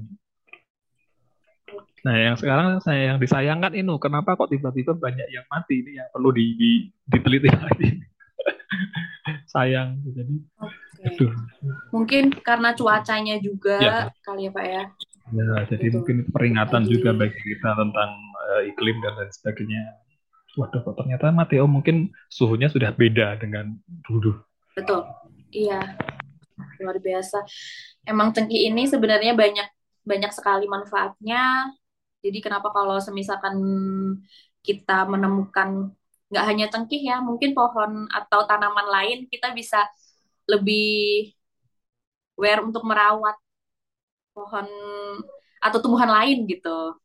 Nah 2.04 2.14
yang 2.14 2.36
sekarang 2.36 2.78
saya 2.84 3.16
yang 3.16 3.18
disayangkan 3.18 3.74
ini 3.74 3.90
kenapa 3.98 4.36
kok 4.38 4.52
tiba-tiba 4.52 4.94
banyak 4.94 5.26
yang 5.32 5.48
mati? 5.48 5.80
Ini 5.80 6.04
yang 6.04 6.08
perlu 6.12 6.30
di, 6.30 6.44
di, 6.54 6.70
diteliti 7.08 7.48
lagi. 7.64 7.88
Sayang 9.48 10.04
jadi 10.04 10.36
okay. 11.04 11.30
mungkin 11.92 12.32
karena 12.40 12.72
cuacanya 12.72 13.36
juga 13.38 13.76
ya. 13.78 13.94
kali 14.24 14.48
ya 14.48 14.50
pak 14.50 14.64
ya 14.64 14.84
Ya, 15.32 15.64
jadi 15.72 15.88
mungkin 15.88 16.28
peringatan 16.28 16.84
juga 16.84 17.16
bagi 17.16 17.40
kita 17.40 17.70
tentang 17.80 18.10
uh, 18.52 18.60
iklim 18.68 19.00
dan 19.00 19.16
lain 19.16 19.32
sebagainya. 19.32 19.82
Waduh, 20.60 20.84
kok 20.84 20.94
ternyata 21.00 21.32
Mateo 21.32 21.64
mungkin 21.64 22.12
suhunya 22.28 22.68
sudah 22.68 22.92
beda 22.92 23.40
dengan 23.40 23.72
dulu. 24.04 24.36
Betul. 24.76 25.08
Iya, 25.48 25.96
luar 26.82 26.98
biasa. 27.00 27.40
Emang 28.04 28.36
cengkih 28.36 28.68
ini 28.68 28.84
sebenarnya 28.84 29.32
banyak 29.32 29.68
banyak 30.04 30.32
sekali 30.36 30.68
manfaatnya. 30.68 31.72
Jadi 32.20 32.38
kenapa 32.44 32.68
kalau 32.70 33.00
semisalkan 33.00 33.56
kita 34.60 35.08
menemukan 35.08 35.92
nggak 36.28 36.46
hanya 36.46 36.66
cengkih 36.68 37.00
ya, 37.00 37.18
mungkin 37.24 37.56
pohon 37.56 38.06
atau 38.12 38.44
tanaman 38.44 38.86
lain 38.92 39.18
kita 39.32 39.56
bisa 39.56 39.88
lebih 40.44 41.32
aware 42.36 42.62
untuk 42.66 42.84
merawat 42.84 43.38
pohon 44.34 44.66
atau 45.62 45.78
tumbuhan 45.80 46.10
lain 46.10 46.44
gitu. 46.50 46.98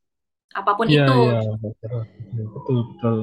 Apa 0.50 0.74
pun 0.74 0.90
Iya, 0.90 1.06
itu. 1.06 1.18
iya, 1.30 1.40
betul, 1.62 2.00
betul, 2.50 2.78
betul. 2.92 3.16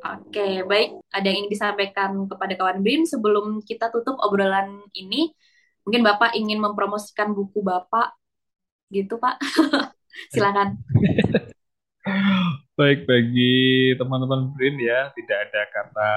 Oke, 0.00 0.64
baik. 0.64 0.90
Ada 1.12 1.26
yang 1.28 1.36
ingin 1.44 1.52
disampaikan 1.52 2.10
kepada 2.24 2.56
kawan 2.56 2.80
BIM 2.80 3.04
sebelum 3.04 3.60
kita 3.60 3.92
tutup 3.92 4.16
obrolan 4.24 4.80
ini? 4.96 5.28
Mungkin 5.84 6.00
Bapak 6.00 6.32
ingin 6.32 6.56
mempromosikan 6.56 7.36
buku 7.36 7.60
Bapak 7.60 8.16
gitu, 8.88 9.20
Pak. 9.20 9.36
Silakan. 10.32 10.80
Baik, 12.80 13.04
bagi 13.04 13.92
teman-teman 14.00 14.56
BRIN 14.56 14.80
ya, 14.80 15.12
tidak 15.12 15.38
ada 15.48 15.62
kata 15.68 16.12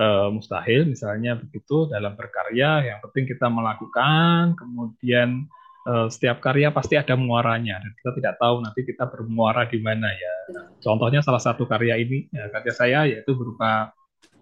uh, 0.00 0.28
mustahil, 0.32 0.88
misalnya 0.88 1.36
begitu 1.36 1.84
dalam 1.92 2.16
berkarya, 2.16 2.80
yang 2.80 2.98
penting 3.04 3.28
kita 3.28 3.52
melakukan, 3.52 4.56
kemudian 4.56 5.44
uh, 5.86 6.10
setiap 6.10 6.42
karya 6.42 6.74
pasti 6.74 6.98
ada 6.98 7.14
muaranya, 7.14 7.78
dan 7.78 7.92
kita 7.96 8.10
tidak 8.18 8.34
tahu 8.42 8.60
nanti 8.60 8.82
kita 8.82 9.06
bermuara 9.06 9.64
di 9.70 9.78
mana 9.78 10.10
ya. 10.10 10.34
Contohnya 10.82 11.22
salah 11.22 11.40
satu 11.40 11.64
karya 11.64 11.96
ini, 12.02 12.26
ya, 12.34 12.50
karya 12.50 12.72
saya 12.74 13.00
yaitu 13.06 13.32
berupa 13.38 13.94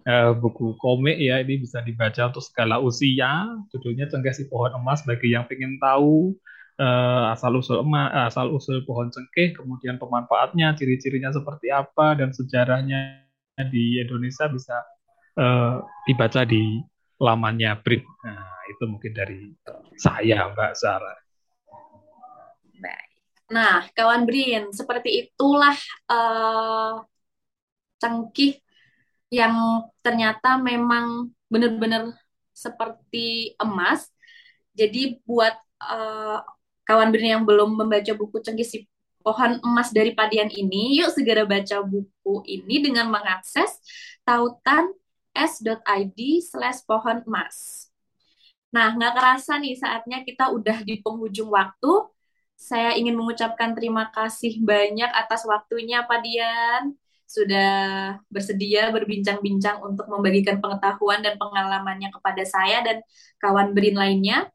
uh, 0.09 0.33
buku 0.33 0.73
komik 0.81 1.21
ya, 1.21 1.39
ini 1.39 1.61
bisa 1.61 1.85
dibaca 1.85 2.33
untuk 2.33 2.43
segala 2.43 2.81
usia, 2.81 3.45
judulnya 3.69 4.09
Cengkeh 4.09 4.33
si 4.33 4.49
Pohon 4.49 4.73
Emas, 4.73 5.05
bagi 5.05 5.31
yang 5.31 5.45
ingin 5.47 5.77
tahu 5.77 6.33
uh, 6.79 7.31
asal 7.33 7.55
usul 7.55 7.81
emas, 7.83 8.33
asal 8.33 8.51
usul 8.51 8.83
pohon 8.83 9.11
cengkeh, 9.11 9.55
kemudian 9.55 9.95
pemanfaatnya, 10.01 10.75
ciri-cirinya 10.75 11.31
seperti 11.31 11.71
apa, 11.71 12.19
dan 12.19 12.35
sejarahnya 12.35 13.23
di 13.71 14.03
Indonesia 14.03 14.51
bisa 14.51 14.83
uh, 15.39 15.79
dibaca 16.07 16.43
di 16.43 16.83
lamannya 17.15 17.79
BRIN. 17.79 18.03
Nah, 18.27 18.59
itu 18.67 18.83
mungkin 18.91 19.11
dari 19.15 19.55
saya, 19.95 20.51
Mbak 20.51 20.73
Sarah. 20.75 21.24
Baik. 22.81 23.09
Nah, 23.53 23.85
kawan 23.93 24.25
Brin, 24.25 24.73
seperti 24.73 25.29
itulah 25.29 25.77
uh, 26.09 27.05
cengkih 28.01 28.57
yang 29.29 29.85
ternyata 30.01 30.57
memang 30.57 31.29
benar-benar 31.45 32.13
seperti 32.55 33.53
emas. 33.61 34.09
Jadi 34.73 35.21
buat 35.23 35.53
uh, 35.83 36.41
kawan 36.89 37.13
Brin 37.13 37.39
yang 37.39 37.45
belum 37.45 37.77
membaca 37.77 38.11
buku 38.17 38.41
cengkih 38.41 38.65
si 38.65 38.77
pohon 39.25 39.57
emas 39.65 39.89
dari 39.89 40.13
Padian 40.13 40.53
ini, 40.53 41.01
yuk 41.01 41.09
segera 41.13 41.45
baca 41.49 41.81
buku 41.81 42.45
ini 42.45 42.81
dengan 42.85 43.09
mengakses 43.09 43.81
tautan 44.21 44.93
s.id 45.33 46.19
slash 46.45 46.85
pohon 46.85 47.25
emas. 47.25 47.89
Nah, 48.69 48.93
nggak 48.93 49.13
kerasa 49.17 49.57
nih 49.57 49.75
saatnya 49.79 50.21
kita 50.21 50.53
udah 50.53 50.83
di 50.85 51.01
penghujung 51.01 51.49
waktu. 51.49 52.14
Saya 52.55 52.95
ingin 52.95 53.19
mengucapkan 53.19 53.75
terima 53.75 54.09
kasih 54.09 54.63
banyak 54.63 55.11
atas 55.11 55.43
waktunya, 55.43 56.07
Pak 56.07 56.19
Dian. 56.23 56.95
Sudah 57.27 58.15
bersedia 58.31 58.89
berbincang-bincang 58.95 59.83
untuk 59.83 60.07
membagikan 60.07 60.63
pengetahuan 60.63 61.19
dan 61.19 61.35
pengalamannya 61.35 62.09
kepada 62.09 62.43
saya 62.47 62.81
dan 62.81 63.03
kawan 63.43 63.75
Berin 63.75 63.99
lainnya. 63.99 64.47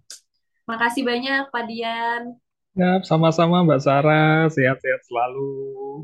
Makasih 0.65 1.05
banyak, 1.05 1.53
Pak 1.53 1.65
Dian. 1.69 2.41
Ya, 2.79 3.03
sama-sama 3.03 3.67
Mbak 3.67 3.83
Sarah, 3.83 4.47
sehat-sehat 4.47 5.03
selalu. 5.03 5.51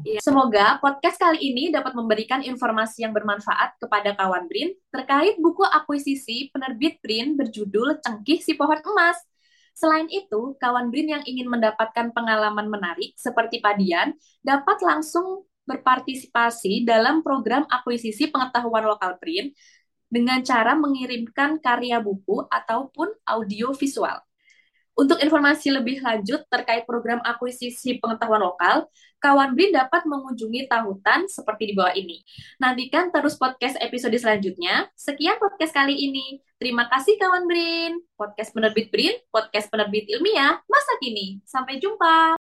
Ya, 0.02 0.18
semoga 0.18 0.82
podcast 0.82 1.14
kali 1.14 1.38
ini 1.38 1.70
dapat 1.70 1.94
memberikan 1.94 2.42
informasi 2.42 3.06
yang 3.06 3.14
bermanfaat 3.14 3.78
kepada 3.78 4.18
kawan 4.18 4.50
Brin 4.50 4.74
terkait 4.90 5.38
buku 5.38 5.62
akuisisi 5.62 6.50
penerbit 6.50 6.98
Brin 6.98 7.38
berjudul 7.38 8.02
Cengkih 8.02 8.42
si 8.42 8.58
Pohon 8.58 8.82
Emas. 8.82 9.16
Selain 9.76 10.08
itu, 10.08 10.56
kawan 10.56 10.88
Brin 10.88 11.12
yang 11.12 11.24
ingin 11.28 11.52
mendapatkan 11.52 12.08
pengalaman 12.16 12.64
menarik 12.72 13.12
seperti 13.20 13.60
Padian 13.60 14.16
dapat 14.40 14.80
langsung 14.80 15.44
berpartisipasi 15.68 16.88
dalam 16.88 17.20
program 17.20 17.68
akuisisi 17.68 18.32
pengetahuan 18.32 18.88
lokal 18.88 19.20
Brin 19.20 19.52
dengan 20.08 20.40
cara 20.40 20.72
mengirimkan 20.72 21.60
karya 21.60 22.00
buku 22.00 22.48
ataupun 22.48 23.20
audio 23.28 23.76
visual. 23.76 24.16
Untuk 24.96 25.20
informasi 25.20 25.76
lebih 25.76 26.00
lanjut 26.00 26.48
terkait 26.48 26.88
program 26.88 27.20
akuisisi 27.20 28.00
pengetahuan 28.00 28.40
lokal, 28.40 28.88
kawan 29.20 29.52
BRIN 29.52 29.76
dapat 29.76 30.08
mengunjungi 30.08 30.72
tahutan 30.72 31.28
seperti 31.28 31.68
di 31.68 31.74
bawah 31.76 31.92
ini. 31.92 32.24
Nantikan 32.56 33.12
terus 33.12 33.36
podcast 33.36 33.76
episode 33.76 34.16
selanjutnya. 34.16 34.88
Sekian 34.96 35.36
podcast 35.36 35.76
kali 35.76 35.92
ini. 35.92 36.40
Terima 36.56 36.88
kasih 36.88 37.20
kawan 37.20 37.44
BRIN. 37.44 38.00
Podcast 38.16 38.56
penerbit 38.56 38.88
BRIN, 38.88 39.20
podcast 39.28 39.68
penerbit 39.68 40.08
ilmiah, 40.08 40.64
masa 40.64 40.92
kini. 41.04 41.44
Sampai 41.44 41.76
jumpa. 41.76 42.45